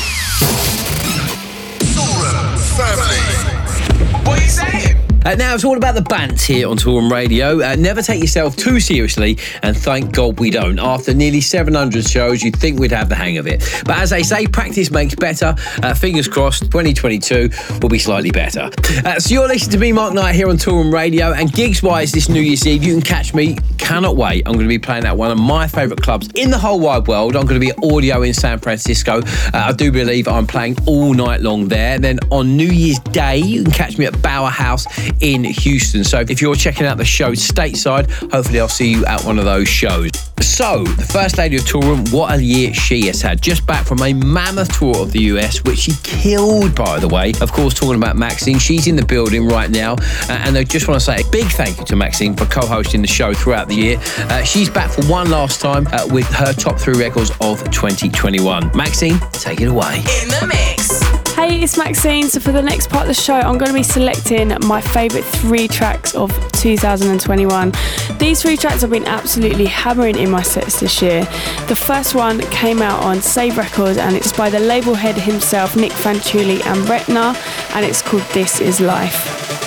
Uh, 5.24 5.36
now 5.36 5.54
it's 5.54 5.64
all 5.64 5.78
about 5.78 5.94
the 5.94 6.02
bants 6.02 6.44
here 6.46 6.68
on 6.68 6.78
Toolroom 6.78 7.12
Radio. 7.12 7.62
Uh, 7.62 7.76
never 7.76 8.02
take 8.02 8.20
yourself 8.20 8.56
too 8.56 8.80
seriously, 8.80 9.38
and 9.62 9.78
thank 9.78 10.12
God 10.12 10.40
we 10.40 10.50
don't. 10.50 10.80
After 10.80 11.14
nearly 11.14 11.42
700 11.42 12.08
shows, 12.08 12.42
you'd 12.42 12.56
think 12.56 12.80
we'd 12.80 12.92
have 12.92 13.08
the 13.08 13.16
hang 13.16 13.38
of 13.38 13.46
it. 13.46 13.60
But 13.86 14.00
as 14.00 14.10
they 14.10 14.24
say, 14.24 14.48
practice 14.48 14.90
makes 14.90 15.14
better. 15.14 15.56
Uh, 15.84 15.94
fingers 15.94 16.28
crossed, 16.28 16.64
2022 16.72 17.50
will 17.82 17.90
be 17.90 18.00
slightly 18.00 18.32
better. 18.32 18.72
Uh, 19.06 19.20
so 19.20 19.34
you're 19.34 19.48
listening 19.48 19.72
to 19.72 19.78
me, 19.78 19.92
Mark 19.92 20.14
Knight, 20.14 20.34
here 20.34 20.50
on 20.50 20.58
Toolroom 20.58 20.92
Radio, 20.92 21.34
and 21.34 21.52
gigs-wise 21.54 22.12
this 22.12 22.28
New 22.28 22.42
Year's 22.42 22.66
Eve, 22.66 22.84
you 22.84 22.94
can 22.94 23.02
catch 23.04 23.34
me. 23.36 23.58
Cannot 23.78 24.16
wait. 24.18 24.44
I'm 24.48 24.54
going 24.54 24.66
to 24.66 24.70
be 24.70 24.80
playing 24.80 25.06
at 25.06 25.16
one 25.16 25.32
of 25.32 25.38
my 25.38 25.68
favourite 25.68 26.02
clubs 26.02 26.30
in 26.36 26.50
the 26.50 26.58
whole 26.58 26.80
wide 26.80 27.08
world. 27.08 27.36
I'm 27.36 27.46
going 27.46 27.60
to 27.60 27.66
be 27.66 27.70
at 27.70 27.84
Audio 27.84 28.24
in 28.24 28.34
San 28.34 28.58
Francisco. 28.58 29.20
Uh, 29.20 29.52
I 29.54 29.72
do 29.72 29.92
believe 29.92 30.28
I'm 30.28 30.48
playing 30.48 30.78
all 30.88 31.14
night 31.14 31.42
long 31.42 31.68
there. 31.68 31.96
And 31.96 32.04
Then 32.04 32.20
on 32.32 32.58
New 32.58 32.70
Year's 32.70 33.00
Day, 33.00 33.38
you 33.38 33.64
can 33.64 33.72
catch 33.72 33.98
me 33.98 34.06
at 34.06 34.14
Bauhaus 34.14 34.88
in 35.20 35.44
Houston. 35.44 36.04
So 36.04 36.20
if 36.22 36.42
you're 36.42 36.56
checking 36.56 36.86
out 36.86 36.98
the 36.98 37.06
show 37.06 37.32
stateside, 37.34 38.10
hopefully 38.32 38.60
I'll 38.60 38.68
see 38.68 38.92
you 38.92 39.06
at 39.06 39.24
one 39.24 39.40
of 39.40 39.46
those 39.46 39.68
shows. 39.68 40.31
So, 40.42 40.84
the 40.84 41.06
First 41.06 41.38
Lady 41.38 41.58
of 41.58 41.66
Touring, 41.68 42.08
what 42.10 42.34
a 42.34 42.42
year 42.42 42.74
she 42.74 43.06
has 43.08 43.22
had. 43.22 43.42
Just 43.42 43.66
back 43.68 43.86
from 43.86 44.02
a 44.02 44.14
mammoth 44.14 44.78
tour 44.78 44.98
of 44.98 45.12
the 45.12 45.20
US, 45.34 45.64
which 45.64 45.80
she 45.80 45.94
killed, 46.04 46.76
by 46.76 47.00
the 47.00 47.08
way. 47.08 47.32
Of 47.42 47.52
course, 47.52 47.74
talking 47.74 47.96
about 47.96 48.16
Maxinne, 48.16 48.60
she's 48.60 48.88
in 48.88 48.96
the 48.96 49.06
building 49.06 49.48
right 49.48 49.70
now. 49.70 49.94
Uh, 49.94 50.42
and 50.46 50.58
I 50.58 50.64
just 50.64 50.88
want 50.88 51.00
to 51.00 51.06
say 51.06 51.22
a 51.22 51.32
big 51.32 51.46
thank 51.46 51.78
you 51.78 51.86
to 51.86 51.96
Maxinne 51.96 52.38
for 52.38 52.46
co 52.46 52.66
hosting 52.66 53.02
the 53.02 53.08
show 53.08 53.34
throughout 53.34 53.68
the 53.68 53.76
year. 53.76 53.98
Uh, 54.18 54.44
she's 54.44 54.70
back 54.70 54.92
for 54.92 55.06
one 55.06 55.30
last 55.30 55.62
time 55.62 55.88
uh, 55.92 56.08
with 56.12 56.28
her 56.28 56.54
top 56.54 56.80
three 56.80 56.98
records 56.98 57.30
of 57.42 57.64
2021. 57.72 58.64
Maxinne, 58.72 59.20
take 59.32 59.62
it 59.62 59.68
away. 59.68 59.98
In 59.98 60.30
the 60.30 60.48
mix. 60.48 61.02
Hey, 61.36 61.62
it's 61.62 61.78
Maxinne. 61.78 62.30
So, 62.30 62.40
for 62.40 62.52
the 62.52 62.62
next 62.62 62.90
part 62.90 63.04
of 63.04 63.08
the 63.08 63.14
show, 63.14 63.34
I'm 63.34 63.58
going 63.58 63.72
to 63.72 63.74
be 63.74 63.84
selecting 63.84 64.54
my 64.68 64.82
favourite 64.82 65.24
three 65.24 65.68
tracks 65.68 66.14
of 66.14 66.30
2021. 66.52 67.72
These 68.20 68.42
three 68.42 68.58
tracks 68.58 68.82
have 68.82 68.90
been 68.90 69.06
absolutely 69.06 69.66
hammering 69.66 70.18
in 70.18 70.30
my 70.32 70.42
sets 70.42 70.80
this 70.80 71.02
year. 71.02 71.22
The 71.68 71.76
first 71.76 72.16
one 72.16 72.40
came 72.50 72.82
out 72.82 73.04
on 73.04 73.22
Saved 73.22 73.58
Records 73.58 73.98
and 73.98 74.16
it's 74.16 74.32
by 74.32 74.50
the 74.50 74.60
label 74.60 74.96
head 74.96 75.16
himself, 75.16 75.76
Nic 75.76 75.92
Fanciulli 75.92 76.66
and 76.66 76.88
Retna, 76.88 77.36
and 77.76 77.86
it's 77.86 78.02
called 78.02 78.24
This 78.34 78.60
Is 78.62 78.80
Life. 78.80 79.61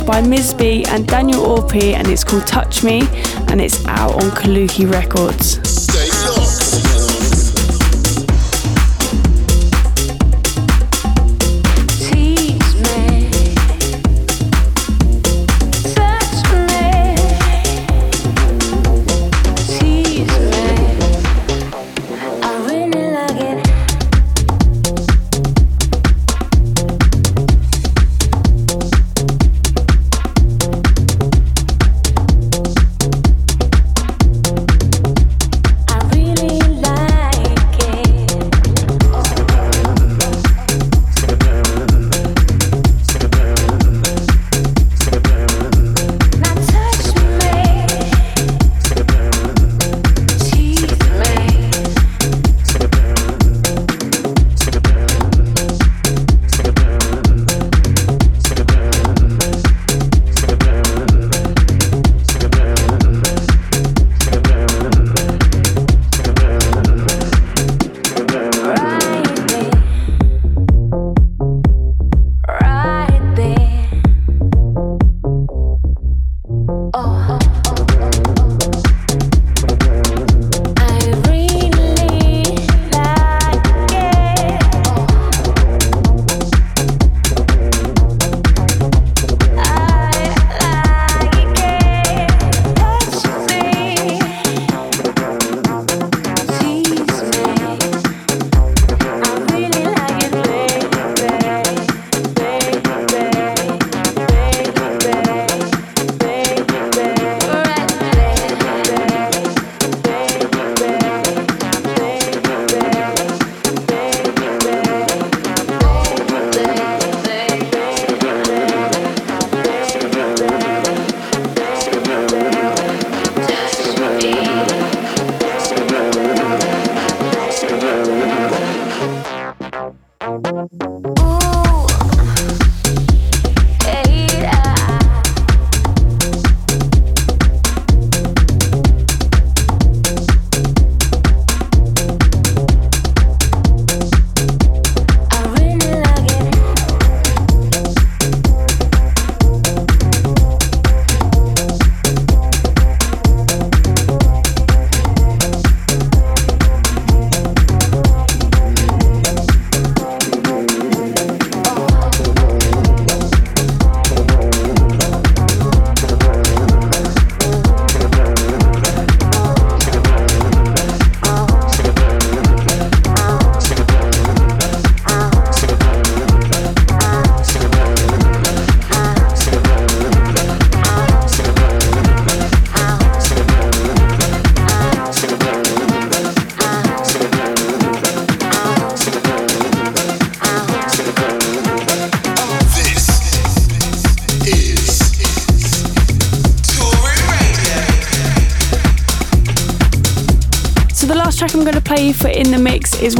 is 0.00 0.06
by 0.06 0.20
B 0.58 0.84
and 0.88 1.06
Daniel 1.06 1.42
Orpi 1.56 1.94
and 1.94 2.08
it's 2.08 2.24
called 2.24 2.46
Touch 2.46 2.84
Me 2.84 3.02
and 3.48 3.60
it's 3.60 3.84
out 3.86 4.14
on 4.14 4.30
Kaluki 4.30 4.90
Records. 4.90 5.67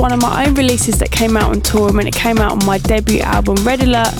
one 0.08 0.16
of 0.16 0.22
my 0.22 0.46
own 0.46 0.54
releases 0.54 0.98
that 0.98 1.10
came 1.10 1.36
out 1.36 1.50
on 1.50 1.60
tour 1.60 1.90
and 1.90 2.08
it 2.08 2.14
came 2.14 2.38
out 2.38 2.52
on 2.52 2.64
my 2.64 2.78
debut 2.78 3.20
album 3.20 3.56
Red 3.56 3.82
Alert 3.82 4.14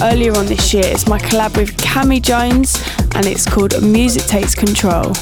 earlier 0.00 0.32
on 0.36 0.46
this 0.46 0.72
year. 0.72 0.84
It's 0.86 1.08
my 1.08 1.18
collab 1.18 1.56
with 1.56 1.76
Cami 1.78 2.22
Jones 2.22 2.80
and 3.16 3.26
it's 3.26 3.44
called 3.44 3.82
Music 3.82 4.22
Takes 4.22 4.54
Control. 4.54 5.12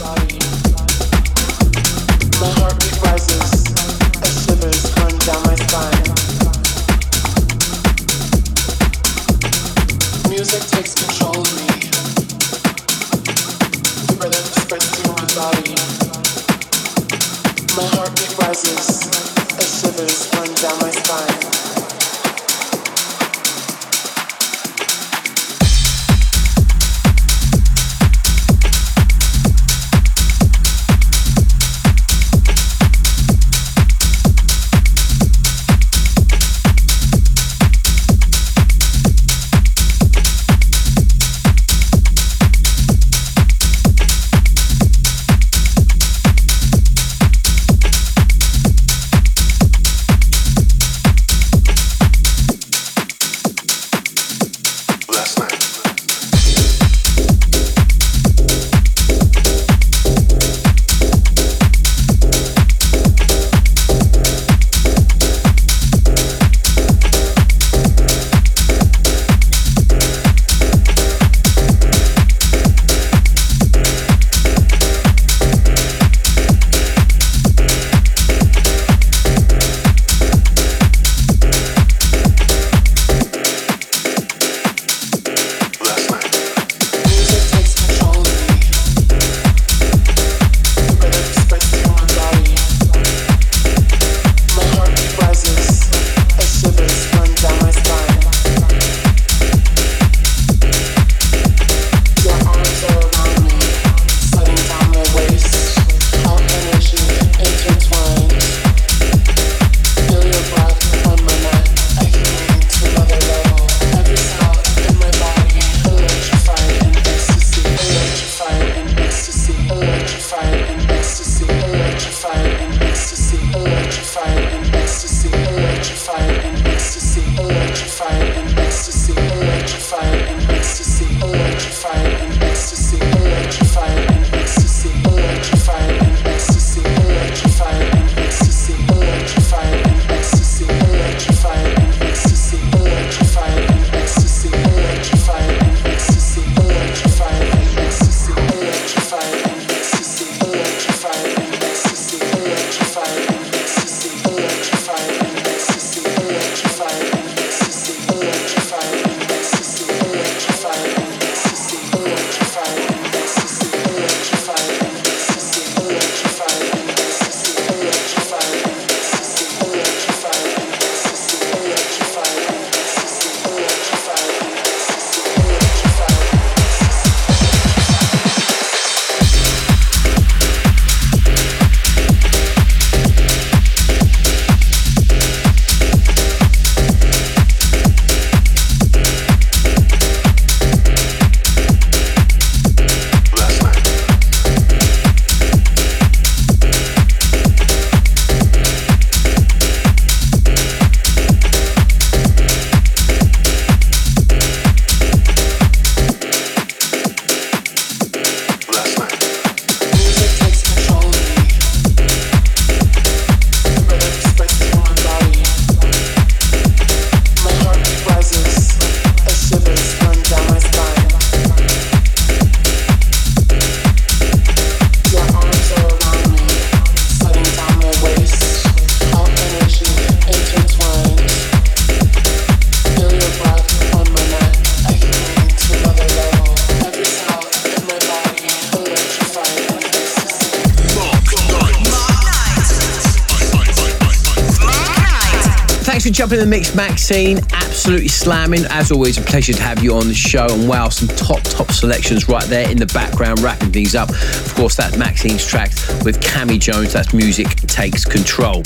Up 246.31 246.35
in 246.35 246.41
the 246.43 246.47
mix, 246.47 246.70
Maxinne. 246.70 247.45
Absolutely 247.53 248.07
slamming. 248.07 248.64
As 248.66 248.93
always, 248.93 249.18
a 249.18 249.20
pleasure 249.20 249.53
to 249.53 249.62
have 249.62 249.83
you 249.83 249.97
on 249.97 250.07
the 250.07 250.14
show. 250.14 250.47
And 250.49 250.68
wow, 250.68 250.89
some 250.89 251.09
top, 251.16 251.43
top 251.43 251.72
selections 251.72 252.28
right 252.28 252.45
there 252.45 252.70
in 252.70 252.76
the 252.76 252.87
background, 252.87 253.41
wrapping 253.41 253.72
things 253.72 253.97
up. 253.97 254.11
Of 254.11 254.55
course, 254.55 254.76
that 254.76 254.93
Maxinne's 254.93 255.45
track 255.45 255.70
with 256.05 256.20
Cami 256.20 256.61
Jones. 256.61 256.93
That's 256.93 257.12
Music 257.12 257.49
Takes 257.66 258.05
Control. 258.05 258.62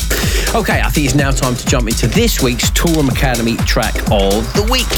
Okay, 0.54 0.82
I 0.82 0.90
think 0.90 1.06
it's 1.06 1.14
now 1.14 1.30
time 1.30 1.56
to 1.56 1.66
jump 1.66 1.88
into 1.88 2.06
this 2.06 2.42
week's 2.42 2.68
Toolroom 2.72 3.10
Academy 3.10 3.56
track 3.64 3.96
of 4.12 4.44
the 4.52 4.68
week. 4.70 4.92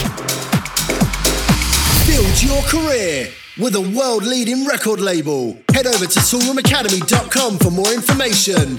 Build 2.08 2.42
your 2.42 2.62
career 2.62 3.28
with 3.58 3.76
a 3.76 3.96
world 3.96 4.24
leading 4.24 4.66
record 4.66 5.00
label. 5.00 5.56
Head 5.72 5.86
over 5.86 6.04
to 6.04 6.18
toolroomacademy.com 6.18 7.58
for 7.58 7.70
more 7.70 7.92
information. 7.92 8.78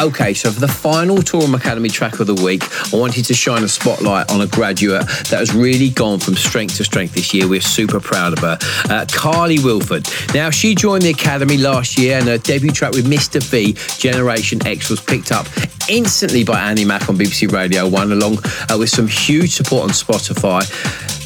Okay, 0.00 0.34
so 0.34 0.50
for 0.50 0.60
the 0.60 0.68
final 0.68 1.18
Toolroom 1.18 1.54
Academy 1.54 1.88
track 1.88 2.18
of 2.18 2.26
the 2.26 2.34
week, 2.34 2.64
I 2.92 2.96
wanted 2.96 3.24
to 3.26 3.34
shine 3.34 3.62
a 3.62 3.68
spotlight 3.68 4.30
on 4.32 4.40
a 4.40 4.46
graduate 4.46 5.06
that 5.30 5.38
has 5.38 5.54
really 5.54 5.88
gone 5.88 6.18
from 6.18 6.34
strength 6.34 6.76
to 6.76 6.84
strength 6.84 7.14
this 7.14 7.32
year. 7.32 7.48
We're 7.48 7.60
super 7.60 8.00
proud 8.00 8.32
of 8.32 8.40
her. 8.40 8.58
Uh, 8.90 9.06
Carly 9.12 9.60
Wilford. 9.60 10.06
Now, 10.34 10.50
she 10.50 10.74
joined 10.74 11.02
the 11.02 11.10
Academy 11.10 11.58
last 11.58 11.96
year 11.96 12.18
and 12.18 12.26
her 12.26 12.38
debut 12.38 12.72
track 12.72 12.92
with 12.92 13.06
Mr. 13.06 13.40
V, 13.42 13.74
Generation 13.98 14.66
X, 14.66 14.90
was 14.90 15.00
picked 15.00 15.30
up 15.30 15.46
instantly 15.88 16.44
by 16.44 16.60
Annie 16.60 16.84
Mac 16.84 17.08
on 17.08 17.16
BBC 17.16 17.52
Radio 17.52 17.88
1, 17.88 18.12
along 18.12 18.38
uh, 18.44 18.76
with 18.76 18.90
some 18.90 19.06
huge 19.06 19.54
support 19.54 19.84
on 19.84 19.90
Spotify. 19.90 20.64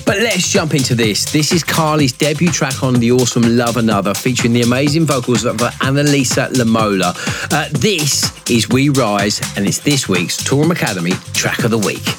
But 0.04 0.18
let's 0.18 0.48
jump 0.48 0.74
into 0.74 0.94
this. 0.94 1.30
This 1.30 1.52
is 1.52 1.64
Carly's 1.64 2.12
debut 2.12 2.50
track 2.50 2.82
on 2.82 2.94
the 2.94 3.12
awesome 3.12 3.56
Love 3.56 3.76
& 3.76 3.90
Other, 3.90 4.14
featuring 4.14 4.52
the 4.52 4.62
amazing 4.62 5.04
vocals 5.04 5.44
of 5.44 5.56
Anelisa 5.56 6.50
Lamola. 6.52 7.14
Uh, 7.52 7.68
this 7.72 8.38
is 8.51 8.68
We 8.68 8.88
Rise, 8.88 9.40
and 9.57 9.66
it's 9.66 9.78
this 9.78 10.09
week's 10.09 10.36
Toolroom 10.36 10.72
Academy 10.72 11.12
track 11.34 11.64
of 11.64 11.70
the 11.70 11.78
week. 11.78 12.17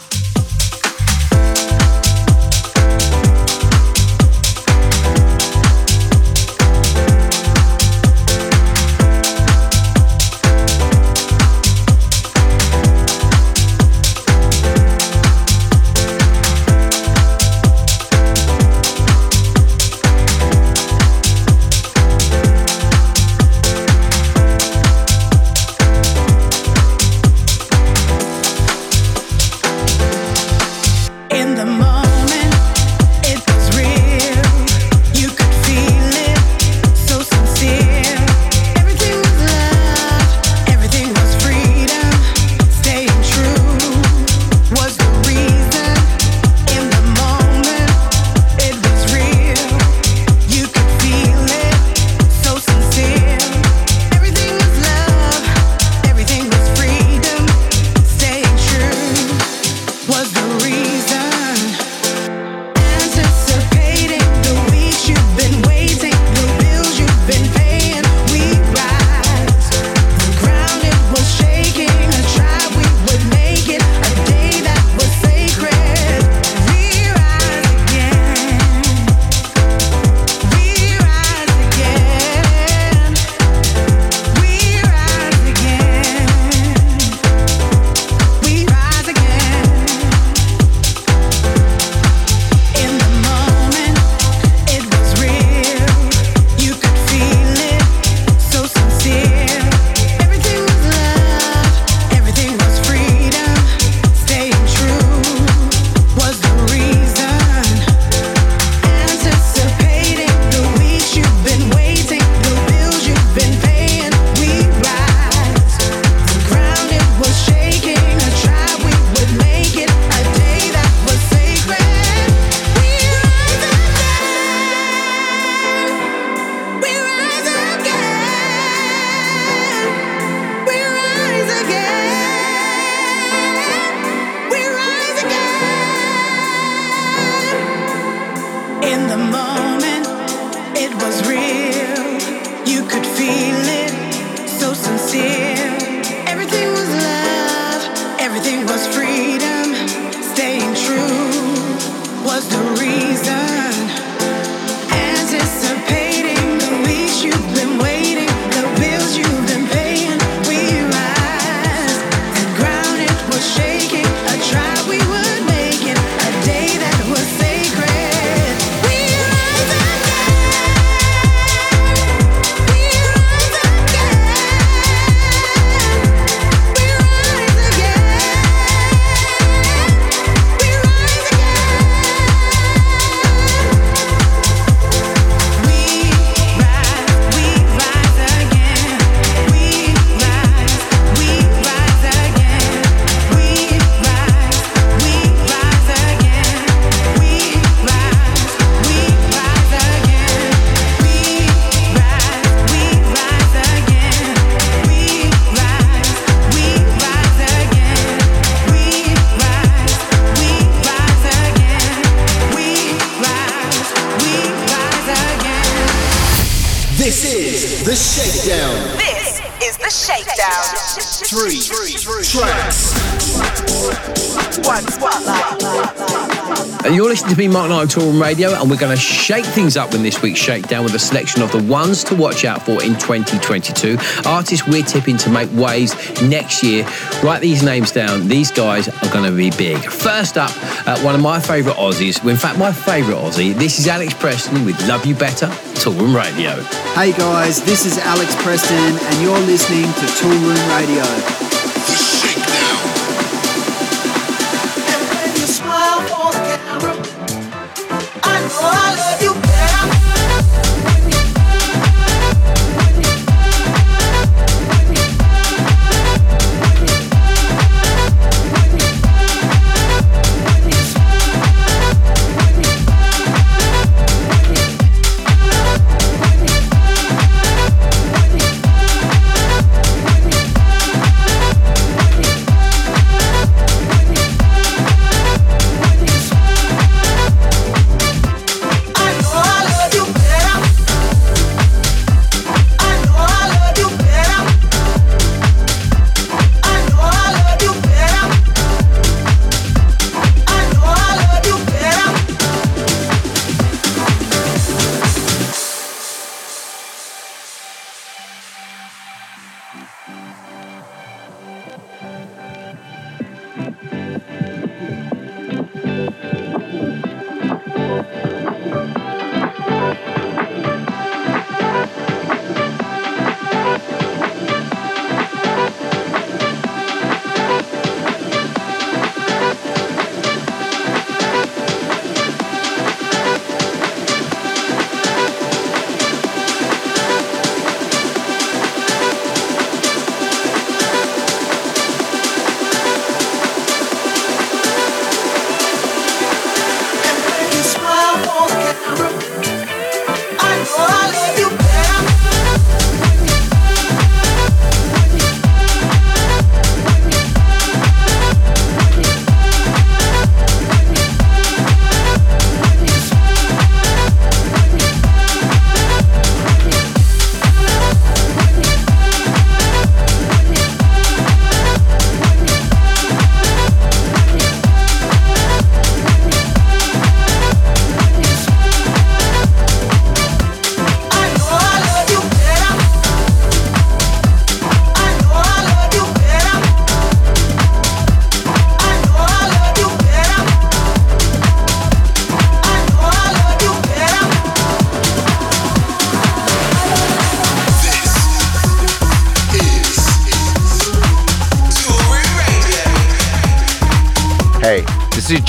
Mark 227.51 227.69
Knight 227.69 227.83
of 227.83 227.89
Toolroom 227.89 228.21
Radio, 228.21 228.49
and 228.53 228.69
we're 228.69 228.77
going 228.77 228.95
to 228.95 229.01
shake 229.01 229.45
things 229.45 229.77
up 229.77 229.93
in 229.93 230.03
this 230.03 230.21
week's 230.21 230.39
Shakedown 230.39 230.83
with 230.83 230.93
a 230.93 230.99
selection 230.99 231.41
of 231.41 231.51
the 231.51 231.63
ones 231.63 232.03
to 232.05 232.15
watch 232.15 232.45
out 232.45 232.63
for 232.63 232.83
in 232.83 232.93
2022. 232.95 233.97
Artists 234.25 234.67
we're 234.67 234.83
tipping 234.83 235.17
to 235.17 235.29
make 235.29 235.49
waves 235.53 235.95
next 236.21 236.63
year. 236.63 236.87
Write 237.23 237.41
these 237.41 237.63
names 237.63 237.91
down. 237.91 238.27
These 238.27 238.51
guys 238.51 238.87
are 238.87 239.11
going 239.11 239.25
to 239.25 239.35
be 239.35 239.49
big. 239.51 239.77
First 239.89 240.37
up, 240.37 240.51
uh, 240.87 240.99
one 241.01 241.15
of 241.15 241.21
my 241.21 241.39
favourite 241.39 241.77
Aussies, 241.77 242.27
in 242.27 242.37
fact, 242.37 242.59
my 242.59 242.71
favourite 242.71 243.19
Aussie. 243.19 243.53
This 243.53 243.79
is 243.79 243.87
Alex 243.87 244.13
Preston 244.13 244.65
with 244.65 244.79
Love 244.87 245.05
You 245.05 245.15
Better, 245.15 245.47
Toolroom 245.81 246.15
Radio. 246.15 246.61
Hey 246.93 247.13
guys, 247.13 247.63
this 247.63 247.85
is 247.85 247.97
Alex 247.97 248.35
Preston, 248.43 248.75
and 248.77 249.21
you're 249.21 249.39
listening 249.39 249.83
to 249.83 250.05
Toolroom 250.19 250.77
Radio. 250.77 251.48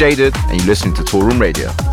Jaded, 0.01 0.34
and 0.48 0.57
you're 0.57 0.66
listening 0.66 0.94
to 0.94 1.05
Tour 1.05 1.24
Toolroom 1.24 1.38
Radio. 1.38 1.89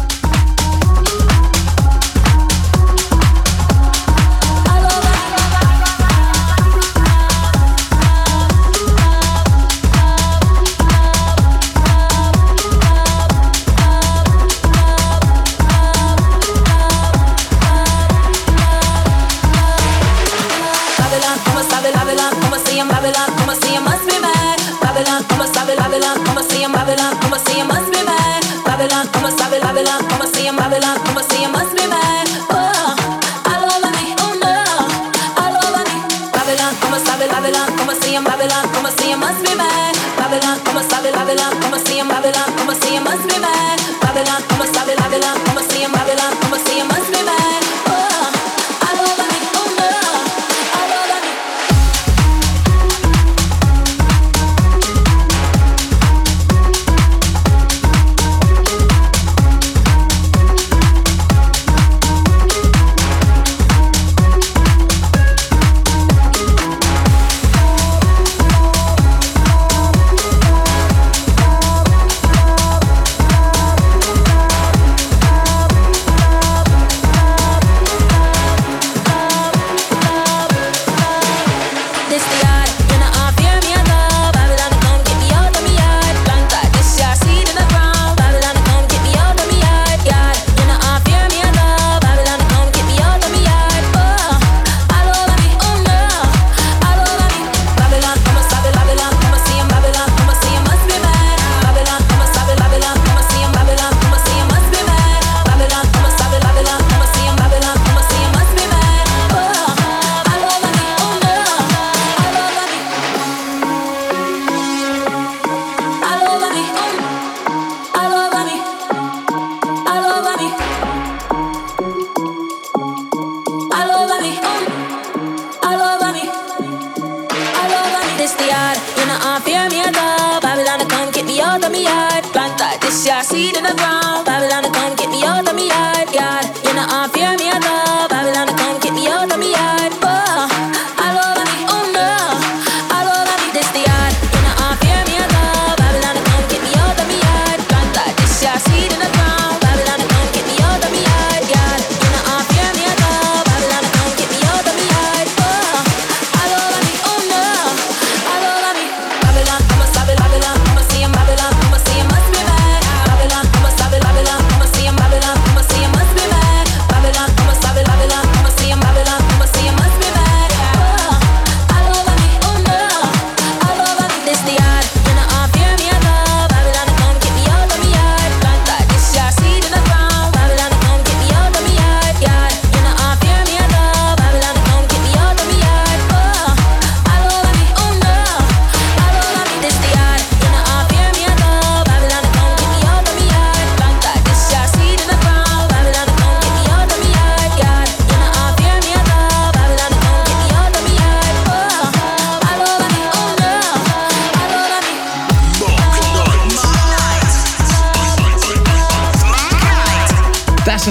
to 133.57 133.63
the 133.63 133.75
ground. 133.75 134.06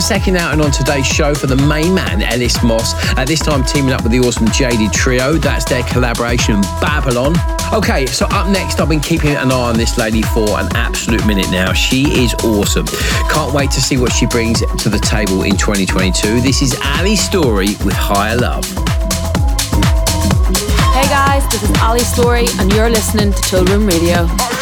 Second 0.06 0.36
out 0.36 0.52
and 0.52 0.62
on 0.62 0.70
today's 0.70 1.04
show 1.04 1.34
for 1.34 1.48
the 1.48 1.56
main 1.56 1.92
man, 1.92 2.22
Ellis 2.22 2.62
Moss. 2.62 2.94
At 3.18 3.26
this 3.26 3.40
time, 3.40 3.64
teaming 3.64 3.92
up 3.92 4.04
with 4.04 4.12
the 4.12 4.20
awesome 4.20 4.46
Jaded 4.52 4.92
Trio. 4.92 5.32
That's 5.32 5.64
their 5.64 5.82
collaboration, 5.82 6.60
Babylon. 6.80 7.34
Okay, 7.74 8.06
so 8.06 8.26
up 8.26 8.48
next, 8.48 8.78
I've 8.78 8.88
been 8.88 9.00
keeping 9.00 9.30
an 9.30 9.50
eye 9.50 9.68
on 9.70 9.76
this 9.76 9.98
lady 9.98 10.22
for 10.22 10.60
an 10.60 10.68
absolute 10.76 11.26
minute 11.26 11.50
now. 11.50 11.72
She 11.72 12.22
is 12.22 12.34
awesome. 12.44 12.86
Can't 13.28 13.52
wait 13.52 13.72
to 13.72 13.80
see 13.80 13.96
what 13.96 14.12
she 14.12 14.26
brings 14.26 14.60
to 14.60 14.88
the 14.88 15.00
table 15.00 15.42
in 15.42 15.56
2022. 15.56 16.40
This 16.40 16.62
is 16.62 16.78
Ali 16.84 17.16
Story 17.16 17.70
with 17.84 17.96
Higher 17.96 18.36
Love. 18.36 18.64
Hey 20.94 21.08
guys, 21.08 21.42
this 21.50 21.64
is 21.64 21.76
Ali 21.82 21.98
Story, 21.98 22.46
and 22.60 22.72
you're 22.72 22.90
listening 22.90 23.32
to 23.32 23.38
Toolroom 23.42 23.90
Radio. 23.90 24.55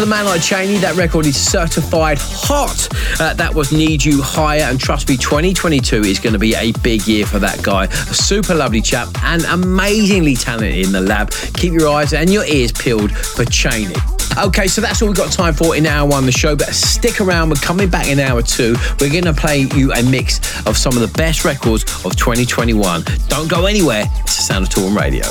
To 0.00 0.06
the 0.06 0.10
man 0.10 0.24
like 0.24 0.40
CHANEY. 0.40 0.78
That 0.78 0.96
record 0.96 1.26
is 1.26 1.36
certified 1.36 2.16
hot. 2.18 2.88
Uh, 3.20 3.34
that 3.34 3.54
was 3.54 3.70
Need 3.70 4.02
You 4.02 4.22
Higher. 4.22 4.62
And 4.62 4.80
trust 4.80 5.10
me, 5.10 5.18
2022 5.18 5.96
is 5.96 6.18
going 6.18 6.32
to 6.32 6.38
be 6.38 6.54
a 6.54 6.72
big 6.80 7.06
year 7.06 7.26
for 7.26 7.38
that 7.38 7.62
guy. 7.62 7.84
A 7.84 8.14
super 8.14 8.54
lovely 8.54 8.80
chap 8.80 9.08
and 9.24 9.44
amazingly 9.44 10.36
talented 10.36 10.86
in 10.86 10.92
the 10.92 11.02
lab. 11.02 11.30
Keep 11.52 11.74
your 11.74 11.90
eyes 11.90 12.14
and 12.14 12.32
your 12.32 12.46
ears 12.46 12.72
peeled 12.72 13.14
for 13.14 13.44
CHANEY. 13.44 13.92
Okay, 14.38 14.68
so 14.68 14.80
that's 14.80 15.02
all 15.02 15.08
we've 15.08 15.16
got 15.18 15.32
time 15.32 15.52
for 15.52 15.76
in 15.76 15.84
hour 15.84 16.08
one 16.08 16.20
of 16.20 16.24
the 16.24 16.32
show, 16.32 16.56
but 16.56 16.68
stick 16.68 17.20
around. 17.20 17.50
We're 17.50 17.56
coming 17.56 17.90
back 17.90 18.08
in 18.08 18.20
hour 18.20 18.40
two. 18.40 18.76
We're 19.00 19.10
going 19.10 19.24
to 19.24 19.34
play 19.34 19.66
you 19.74 19.92
a 19.92 20.02
mix 20.04 20.38
of 20.66 20.78
some 20.78 20.94
of 20.94 21.00
the 21.00 21.12
best 21.18 21.44
records 21.44 21.82
of 22.06 22.16
2021. 22.16 23.02
Don't 23.28 23.50
go 23.50 23.66
anywhere. 23.66 24.04
It's 24.20 24.36
the 24.36 24.42
sound 24.44 24.64
of 24.64 24.70
Toolroom 24.70 24.96
Radio. 24.96 25.26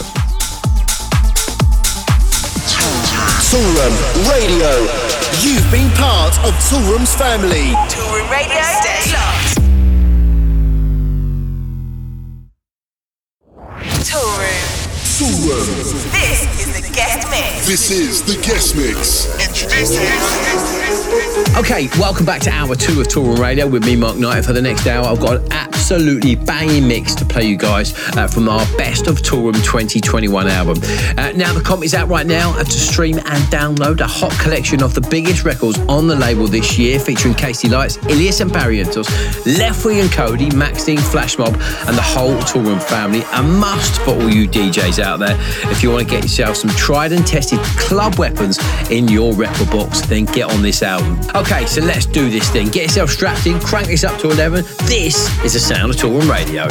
Toolroom 3.50 4.30
Radio. 4.30 4.70
You've 5.42 5.72
been 5.72 5.90
part 5.98 6.38
of 6.46 6.54
Toolroom's 6.70 7.16
family. 7.16 7.74
Toolroom 7.90 8.30
Radio, 8.30 8.62
stay 8.62 9.12
locked. 9.12 9.58
Toolroom. 14.06 14.59
Toolroom. 15.20 15.66
This 16.14 16.48
is 16.62 16.82
the 16.82 16.94
guest 16.96 17.30
mix. 17.30 17.68
This 17.68 17.92
is 17.92 18.22
the 18.24 18.42
guest 18.42 18.74
mix. 18.78 19.28
Okay, 21.58 21.90
welcome 22.00 22.26
back 22.26 22.42
to 22.44 22.50
hour 22.50 22.74
two 22.74 23.02
of 23.02 23.08
Toolroom 23.08 23.38
Radio 23.38 23.68
with 23.68 23.84
me, 23.84 23.98
Mark 23.98 24.16
Knight. 24.16 24.46
For 24.46 24.54
the 24.54 24.62
next 24.62 24.88
hour, 24.88 25.06
I've 25.06 25.20
got 25.20 25.42
an 25.42 25.52
absolutely 25.52 26.36
banging 26.36 26.88
mix 26.88 27.16
to 27.16 27.26
play 27.26 27.44
you 27.44 27.58
guys 27.58 27.94
uh, 28.16 28.28
from 28.28 28.48
our 28.48 28.66
Best 28.78 29.08
of 29.08 29.18
Toolroom 29.18 29.56
2021 29.56 30.48
album. 30.48 30.78
Uh, 31.18 31.34
now, 31.36 31.52
the 31.52 31.62
comp 31.62 31.84
is 31.84 31.94
out 31.94 32.08
right 32.08 32.26
now 32.26 32.54
to 32.54 32.72
stream 32.72 33.18
and 33.18 33.44
download 33.52 34.00
a 34.00 34.08
hot 34.08 34.32
collection 34.40 34.82
of 34.82 34.94
the 34.94 35.02
biggest 35.02 35.44
records 35.44 35.80
on 35.90 36.08
the 36.08 36.16
label 36.16 36.48
this 36.48 36.78
year, 36.78 36.98
featuring 36.98 37.34
KC 37.34 37.70
Lights, 37.70 37.98
Illyus 38.06 38.40
and 38.40 38.52
Barrientos, 38.52 39.08
Leftwing 39.44 40.02
and 40.02 40.10
Kody, 40.12 40.50
Maxinne, 40.52 41.00
Flashmob, 41.00 41.54
and 41.88 41.98
the 41.98 42.02
whole 42.02 42.38
Toolroom 42.44 42.82
family. 42.84 43.24
A 43.34 43.44
must 43.44 44.00
for 44.02 44.12
all 44.12 44.30
you 44.30 44.48
DJs 44.48 45.04
out 45.04 45.09
there. 45.18 45.38
If 45.72 45.82
you 45.82 45.92
want 45.92 46.08
to 46.08 46.10
get 46.10 46.24
yourself 46.24 46.58
some 46.58 46.70
tried 46.72 47.12
and 47.12 47.26
tested 47.26 47.60
club 47.78 48.16
weapons 48.16 48.60
in 48.90 49.08
your 49.08 49.34
record 49.34 49.70
box, 49.70 50.02
then 50.02 50.26
get 50.26 50.52
on 50.52 50.62
this 50.62 50.84
album. 50.84 51.20
Okay, 51.36 51.66
so 51.66 51.82
let's 51.82 52.06
do 52.06 52.30
this 52.30 52.50
thing. 52.50 52.70
Get 52.70 52.84
yourself 52.84 53.10
strapped 53.10 53.48
in, 53.48 53.60
crank 53.60 53.88
this 53.88 54.04
up 54.04 54.20
to 54.22 54.30
11. 54.30 54.66
This 54.86 55.28
is 55.44 55.54
the 55.54 55.60
sound 55.60 55.92
of 55.92 55.98
Toolroom 55.98 56.30
Radio. 56.30 56.68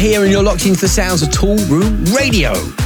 Here, 0.00 0.22
and 0.22 0.30
you're 0.32 0.42
locked 0.42 0.64
into 0.64 0.80
the 0.80 0.88
sounds 0.88 1.20
of 1.20 1.28
Toolroom 1.28 2.16
Radio. 2.16 2.79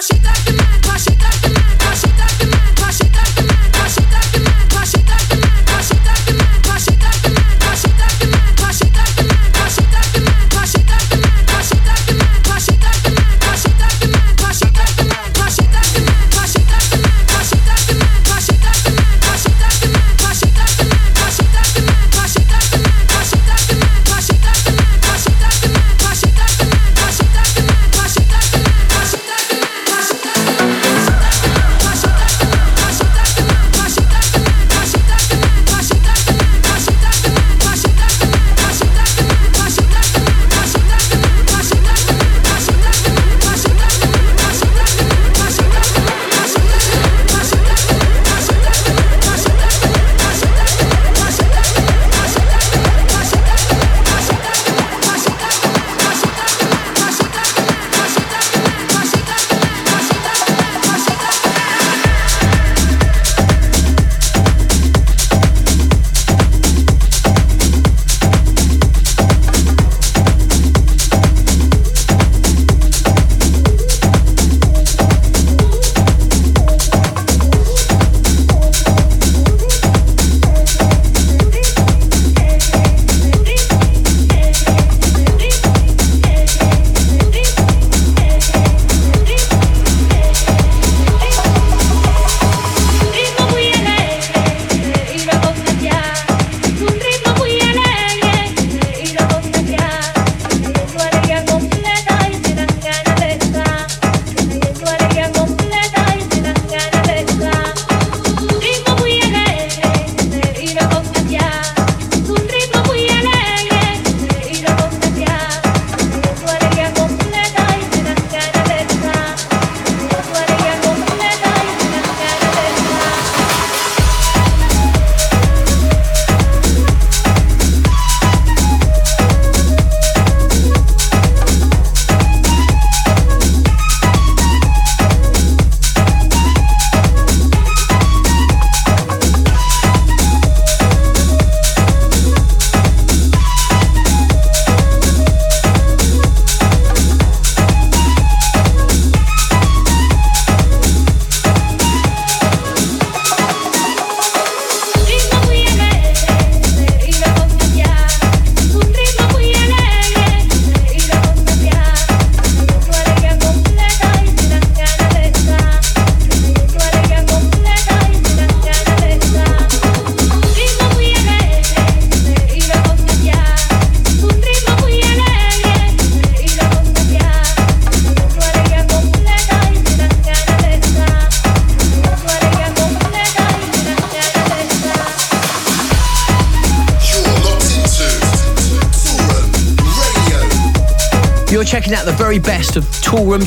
she 0.00 0.16
got 0.18 0.36
the 0.46 0.57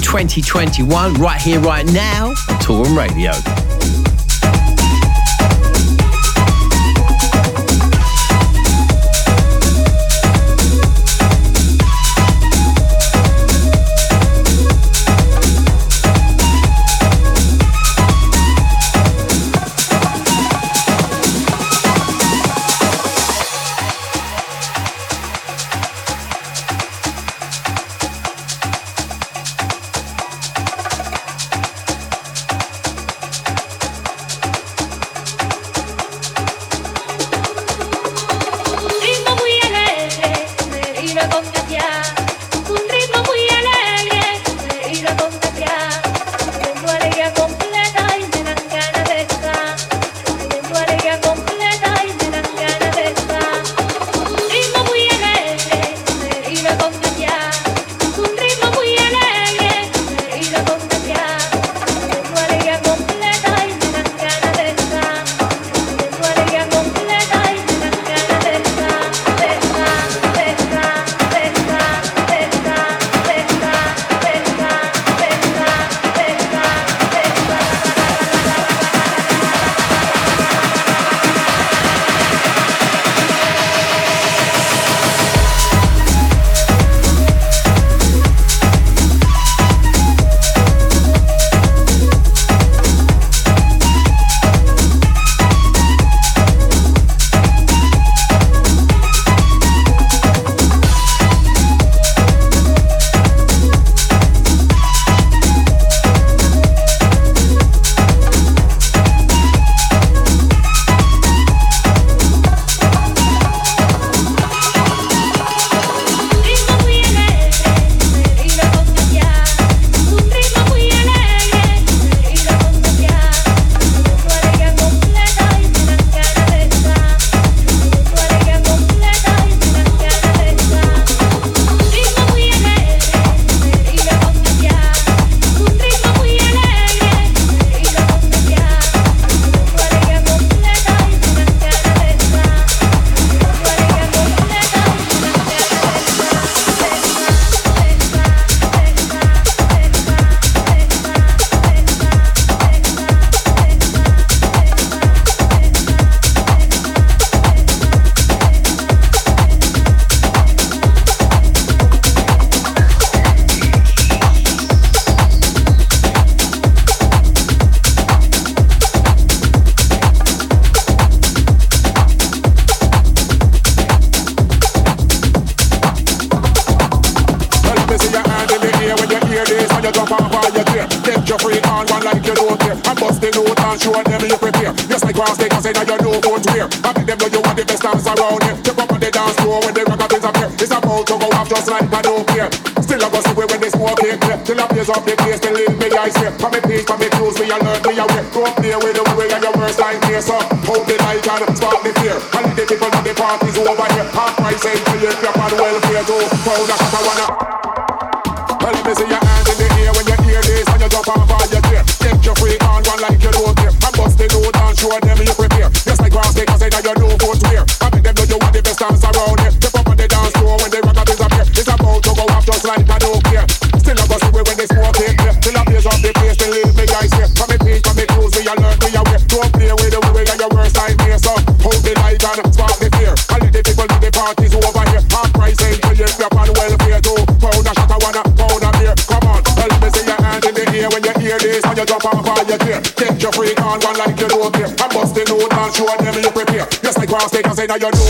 2021, 0.02 1.14
right 1.16 1.40
here, 1.40 1.60
right 1.60 1.86
now, 1.92 2.30
on 2.30 2.36
Tour 2.60 2.86
Toolroom 2.86 2.98
Radio. 2.98 3.61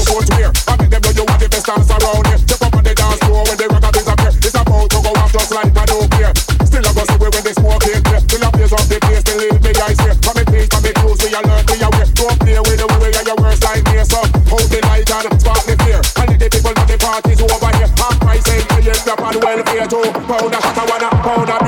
Say 0.02 0.14
now 0.14 0.18
you 0.18 0.18
know 0.18 0.18
what 0.18 0.26
to 0.26 0.36
wear. 0.36 0.52
I 0.68 0.74
make 0.78 0.90
them 0.90 1.02
know 1.02 1.12
you 1.12 1.26
want 1.26 1.40
the 1.40 1.50
best 1.50 1.66
dance 1.66 1.90
around 1.90 2.26
here. 2.28 2.38
Step 2.38 2.62
up 2.62 2.74
on 2.76 2.84
the 2.84 2.94
dance 2.96 3.20
floor 3.22 3.44
when 3.46 3.58
the 3.58 3.66
up 3.72 4.20
here. 4.20 4.34
It's 4.34 4.56
about 4.56 4.90
to 4.90 4.98
go 5.02 5.12
off 5.14 5.32
just 5.32 5.52
like 5.52 5.72
I 5.78 5.86
don't 5.86 6.10
care. 6.12 6.34
Still 6.66 6.86
I 6.86 6.92
go 6.94 7.04
see 7.06 7.18
when 7.22 7.44
they 7.44 7.54
smoke 7.54 7.86
it. 7.86 8.02
Till 8.28 8.44
I 8.44 8.50
blaze 8.52 8.74
up 8.74 8.86
the 8.88 8.98
place, 9.02 9.24
till 9.24 9.38
leave 9.38 9.62
me 9.62 9.72
eyes 9.82 10.00
here. 10.02 10.16
From 10.22 10.34
me 10.38 10.44
page, 10.46 10.70
from 10.70 10.82
me 10.84 10.92
clothes, 10.94 11.22
we 11.22 11.30
alert, 11.34 11.66
we 11.70 11.78
aware. 11.82 12.08
Don't 12.18 12.38
play 12.40 12.60
with 12.60 12.80
the 12.82 12.88
way 13.02 13.12
and 13.14 13.28
your 13.28 13.38
worst 13.38 13.62
nightmare. 13.64 14.06
So 14.06 14.20
hold 14.50 14.68
the 14.72 14.80
light 14.88 15.10
and 15.10 15.38
spark 15.42 15.64
the 15.68 15.76
fear. 15.86 16.02
And 16.18 16.40
the 16.40 16.48
people 16.50 16.74
know 16.74 16.86
the 16.86 16.98
party's 16.98 17.42
over 17.42 17.72
here. 17.78 17.90
Half 18.00 18.16
price 18.22 18.48
ain't 18.50 18.68
paying 18.70 19.40
welfare 19.42 19.88
too. 19.88 20.08
Pound 20.28 20.56
a 20.56 20.60
wanna 20.90 21.56
a 21.56 21.61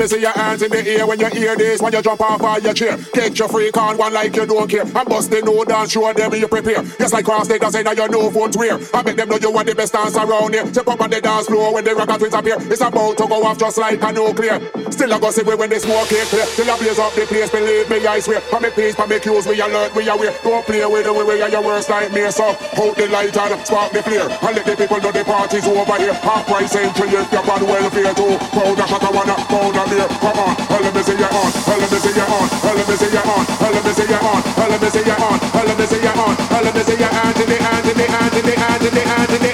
me 0.00 0.06
see 0.06 0.20
your 0.20 0.32
hands 0.32 0.62
in 0.62 0.70
the 0.70 0.88
air 0.88 1.06
when 1.06 1.20
you 1.20 1.28
hear 1.28 1.56
this. 1.56 1.82
When 1.82 1.92
you 1.92 2.00
jump 2.02 2.20
off 2.20 2.42
of 2.42 2.64
your 2.64 2.72
chair, 2.72 2.96
take 3.12 3.38
your 3.38 3.48
freak 3.48 3.76
on 3.76 3.98
one 3.98 4.12
like 4.14 4.34
you 4.34 4.46
don't 4.46 4.68
care. 4.68 4.82
And 4.82 5.08
bust 5.08 5.30
the 5.30 5.42
node 5.42 5.68
dance, 5.68 5.92
show 5.92 6.12
them 6.12 6.34
you 6.34 6.48
prepare. 6.48 6.82
Just 6.98 7.12
like 7.12 7.24
cross 7.24 7.50
and 7.50 7.72
say 7.72 7.82
now 7.82 7.92
you 7.92 8.08
know 8.08 8.30
what 8.30 8.52
to 8.52 8.58
wear. 8.58 8.78
I 8.94 9.02
make 9.02 9.16
them 9.16 9.28
know 9.28 9.36
you 9.36 9.52
want 9.52 9.68
the 9.68 9.74
best 9.74 9.92
dance 9.92 10.16
around 10.16 10.54
here. 10.54 10.66
Step 10.72 10.88
up 10.88 11.00
on 11.00 11.10
the 11.10 11.20
dance 11.20 11.46
floor 11.46 11.74
when 11.74 11.84
the 11.84 11.94
rock 11.94 12.18
twins 12.18 12.34
appear. 12.34 12.56
It's 12.60 12.80
about 12.80 13.18
to 13.18 13.26
go 13.26 13.44
off 13.44 13.58
just 13.58 13.76
like 13.78 14.02
a 14.02 14.12
nuclear. 14.12 14.58
Still 15.00 15.16
I 15.16 15.18
go 15.18 15.32
see 15.32 15.40
when 15.40 15.70
they 15.72 15.80
smoke 15.80 16.12
it 16.12 16.28
clear. 16.28 16.44
Till 16.44 16.68
I 16.68 16.76
blaze 16.76 17.00
up 17.00 17.16
the 17.16 17.24
place, 17.24 17.48
believe 17.48 17.88
me, 17.88 18.04
I 18.04 18.20
swear. 18.20 18.44
For 18.52 18.60
me 18.60 18.68
peace, 18.68 18.92
for 18.92 19.08
me 19.08 19.16
cues, 19.16 19.48
we 19.48 19.56
alert, 19.56 19.96
we 19.96 20.04
aware. 20.04 20.36
Don't 20.44 20.60
play 20.68 20.84
with 20.84 21.08
the 21.08 21.12
way 21.16 21.40
and 21.40 21.48
your 21.48 21.64
worst 21.64 21.88
nightmare. 21.88 22.28
So 22.28 22.52
hold 22.76 23.00
the 23.00 23.08
light 23.08 23.32
and 23.32 23.64
spark 23.64 23.96
the 23.96 24.04
flare. 24.04 24.28
And 24.28 24.52
let 24.52 24.60
the 24.60 24.76
people 24.76 25.00
know 25.00 25.08
the 25.08 25.24
party's 25.24 25.64
over 25.64 25.96
here. 25.96 26.12
Half 26.20 26.44
price 26.44 26.76
entry 26.76 27.16
if 27.16 27.32
you're 27.32 27.40
on 27.48 27.64
welfare 27.64 28.12
too. 28.12 28.36
A 28.36 28.84
shot, 28.84 29.00
I 29.00 29.08
wanna 29.08 29.40
a 29.40 29.82
beer. 29.88 30.04
Come 30.20 30.36
on, 30.36 30.52
well, 30.68 30.82
let 30.84 30.92
me 30.92 31.00
see 31.00 31.16
you 31.16 31.32
on. 31.32 31.48
Well, 31.64 31.80
let 31.80 31.88
me 31.88 31.96
see 31.96 32.12
you 32.12 32.26
on. 32.28 32.46
Well, 32.60 32.76
let 32.76 32.84
me 32.84 32.96
see 33.00 33.08
you 33.08 33.24
on. 33.24 33.44
Well, 33.56 33.72
let 33.72 33.84
me 33.88 33.92
see 33.96 34.04
you 34.04 34.20
on. 34.20 34.40
Well, 34.52 34.68
let 34.68 34.80
me 34.84 34.88
see 34.92 35.00
you 35.00 35.16
on. 35.16 35.36
Well, 35.48 35.64
let 35.64 35.76
me 35.80 35.86
see 35.88 36.04
you 36.04 36.12
on. 36.12 36.34
Well, 36.44 36.60
let 36.60 36.74
me 36.76 36.82
see 36.84 37.00
your 37.00 37.08
hands 37.08 37.40
in 37.40 37.48
the 37.48 37.56
hands 37.56 37.88
in 37.88 37.96
the 37.96 38.04
hands 38.04 38.36
in 38.36 38.44
the 38.44 38.52
hands 38.52 38.84
in 38.84 38.92
the 38.92 39.00
hands 39.00 39.32
in 39.32 39.40
the 39.40 39.40
ear 39.40 39.40
when 39.40 39.40
your 39.40 39.49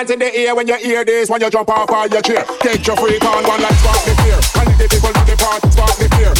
hands 0.00 0.10
in 0.10 0.18
the 0.18 0.34
air 0.34 0.54
when 0.54 0.66
you 0.66 0.76
hear 0.76 1.04
this 1.04 1.28
when 1.28 1.40
you 1.42 1.50
jump 1.50 1.68
off 1.68 1.90
of 1.90 2.10
your 2.10 2.22
chair. 2.22 2.44
get 2.62 2.86
your 2.86 2.96
freak 2.96 3.22
on 3.22 3.44
one 3.44 3.60
like 3.60 3.74
spark 3.74 4.02
the 4.04 4.14
fear. 4.22 4.38
Let 4.56 4.78
the 4.78 4.88
people 4.88 5.12
know 5.12 5.24
the 5.28 5.36
part. 5.36 5.72
Spark 5.72 5.96
the 5.98 6.08
fear. 6.16 6.34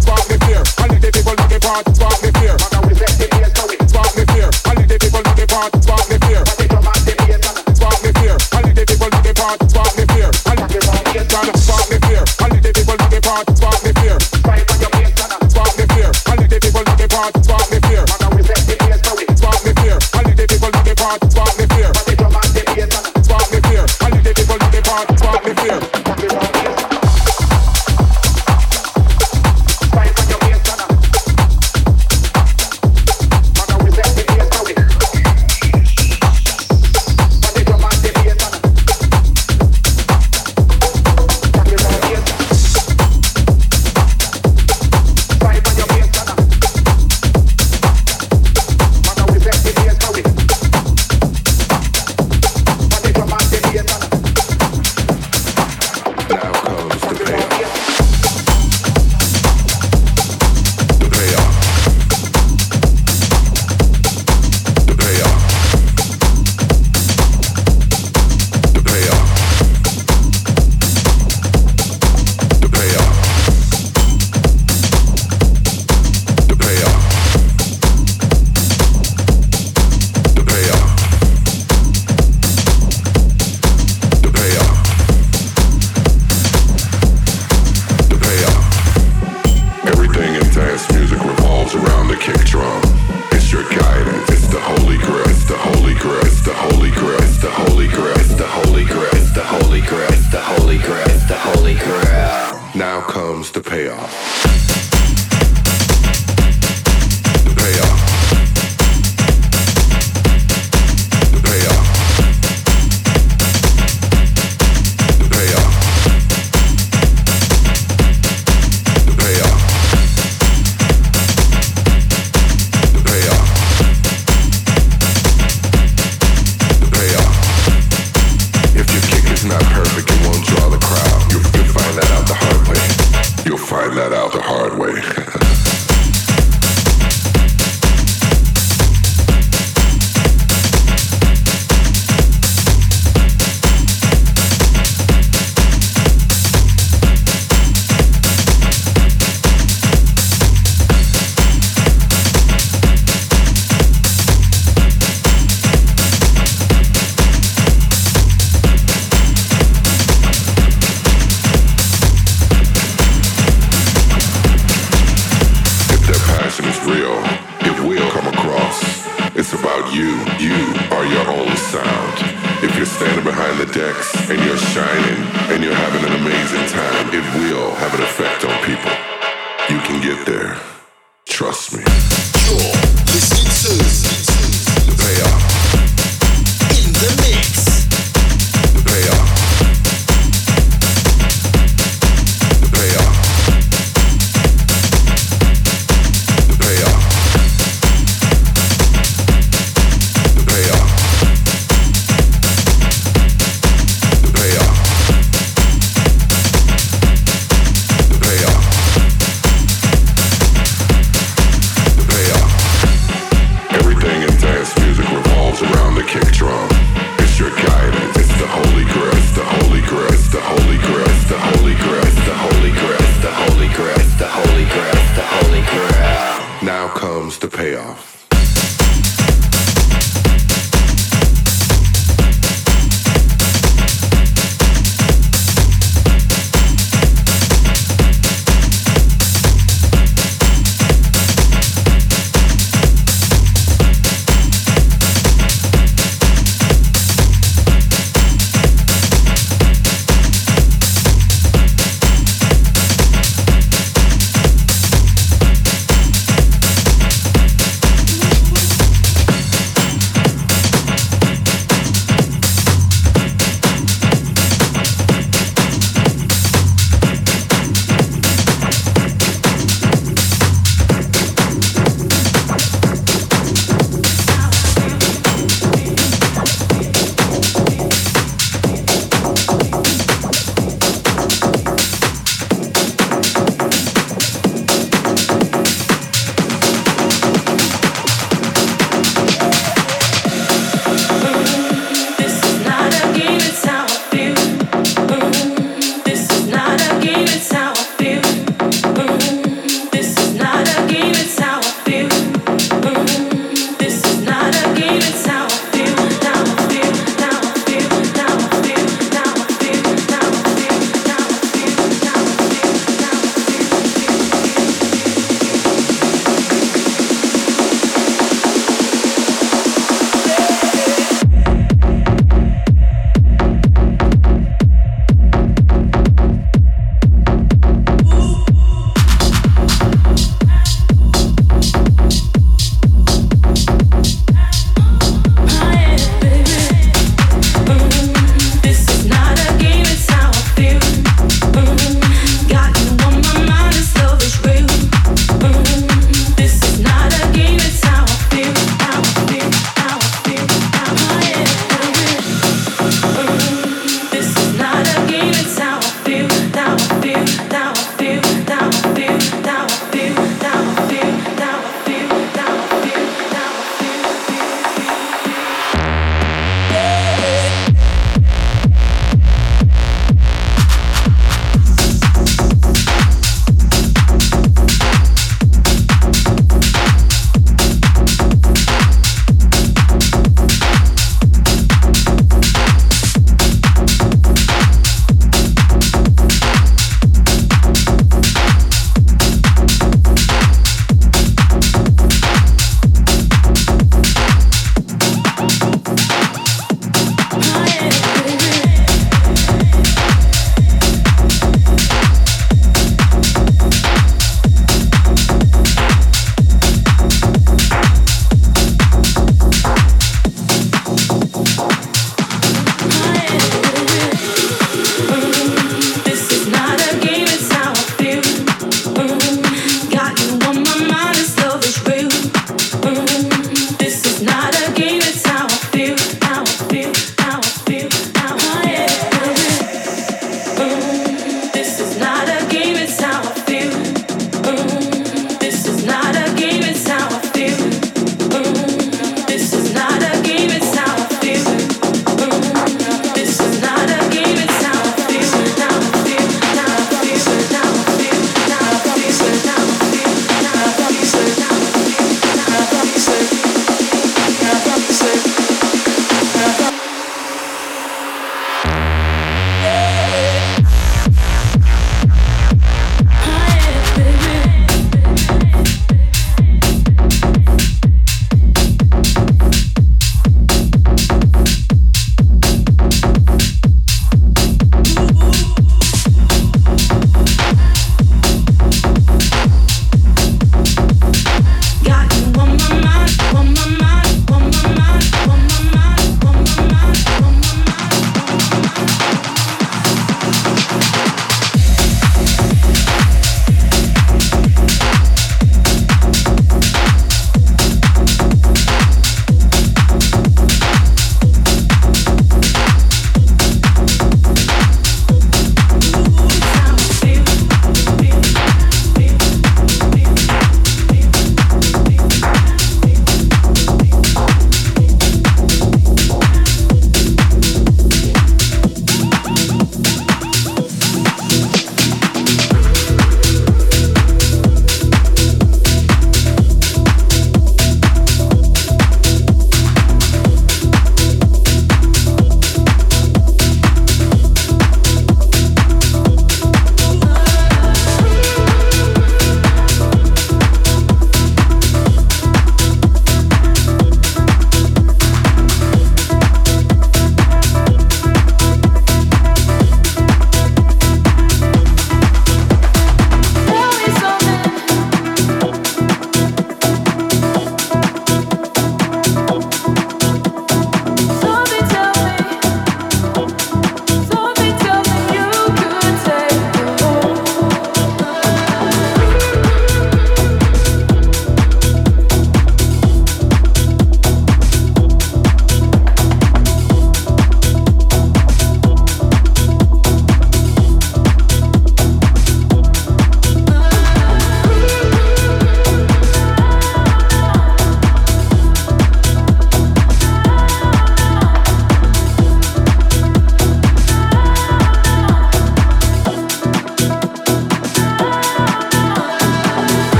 Spark 0.00 0.24
the 0.28 0.38
fear. 0.44 0.62
Let 0.78 1.00
the 1.00 1.10
people 1.12 1.34
know 1.34 1.48
the 1.48 1.60
part. 1.60 1.96
Spark 1.96 2.20
the 2.20 2.32
fear. 2.38 2.75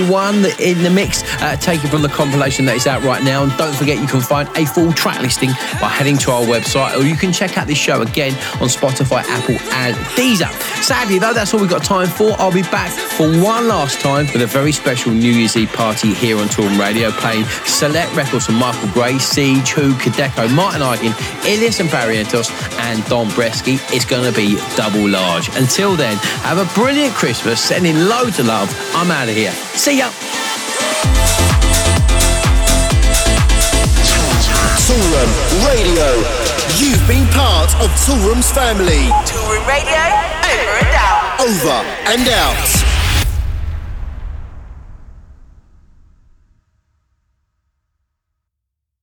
One 0.00 0.44
in 0.58 0.82
the 0.82 0.90
mix, 0.90 1.22
uh, 1.40 1.56
taken 1.56 1.88
from 1.90 2.02
the 2.02 2.08
compilation 2.08 2.64
that 2.66 2.76
is 2.76 2.86
out 2.86 3.02
right 3.02 3.22
now. 3.22 3.42
And 3.42 3.56
don't 3.56 3.74
forget, 3.74 3.98
you 3.98 4.06
can 4.06 4.20
find 4.20 4.48
a 4.56 4.64
full 4.66 4.92
track 4.92 5.20
listing 5.20 5.50
by 5.80 5.88
heading 5.88 6.16
to 6.18 6.30
our 6.30 6.42
website, 6.42 6.96
or 6.98 7.04
you 7.04 7.16
can 7.16 7.32
check 7.32 7.56
out 7.58 7.66
this 7.66 7.78
show 7.78 8.02
again 8.02 8.32
on 8.60 8.68
Spotify, 8.68 9.22
Apple, 9.24 9.56
and 9.72 9.96
Deezer. 10.16 10.50
Sadly, 10.82 11.18
though, 11.18 11.32
that's 11.32 11.54
all 11.54 11.60
we've 11.60 11.70
got 11.70 11.84
time 11.84 12.08
for. 12.08 12.32
I'll 12.38 12.52
be 12.52 12.62
back 12.62 12.90
for 12.90 13.28
one 13.40 13.68
last 13.68 14.00
time 14.00 14.26
with 14.32 14.42
a 14.42 14.46
very 14.46 14.72
special 14.72 15.12
New 15.12 15.32
Year's 15.32 15.56
Eve 15.56 15.72
party 15.72 16.12
here 16.14 16.38
on 16.38 16.48
Toolroom 16.48 16.78
Radio, 16.78 17.10
playing 17.12 17.44
select 17.64 18.14
records 18.14 18.46
from 18.46 18.56
Michael 18.56 18.88
Gray, 18.90 19.18
Siege, 19.18 19.70
Who, 19.70 19.94
Kideko, 19.94 20.54
Martin 20.54 20.82
Ikin, 20.82 21.14
Illyus 21.46 21.80
and 21.80 21.88
Barrientos, 21.88 22.50
and 22.78 23.04
Don 23.06 23.28
Bresky. 23.28 23.78
It's 23.94 24.04
going 24.04 24.30
to 24.30 24.36
be 24.36 24.56
double 24.76 25.08
large. 25.08 25.48
Until 25.56 25.96
then, 25.96 26.16
have 26.42 26.58
a 26.58 26.74
brilliant 26.74 27.14
Christmas, 27.14 27.60
sending 27.60 27.96
loads 28.08 28.38
of 28.38 28.46
love 28.46 28.68
I'm 28.96 29.10
out 29.10 29.28
of 29.28 29.34
here. 29.34 29.50
See 29.74 29.98
ya. 29.98 30.08
Toolroom 34.86 35.32
Radio. 35.66 36.22
You've 36.78 37.06
been 37.08 37.26
part 37.34 37.74
of 37.82 37.90
Toolroom's 38.06 38.52
family. 38.52 39.10
Toolroom 39.26 39.66
Radio, 39.66 39.98
over 40.46 40.78
and 40.78 40.94
out. 40.94 41.40
Over 41.40 41.78
and 42.06 42.28
out. 42.28 42.83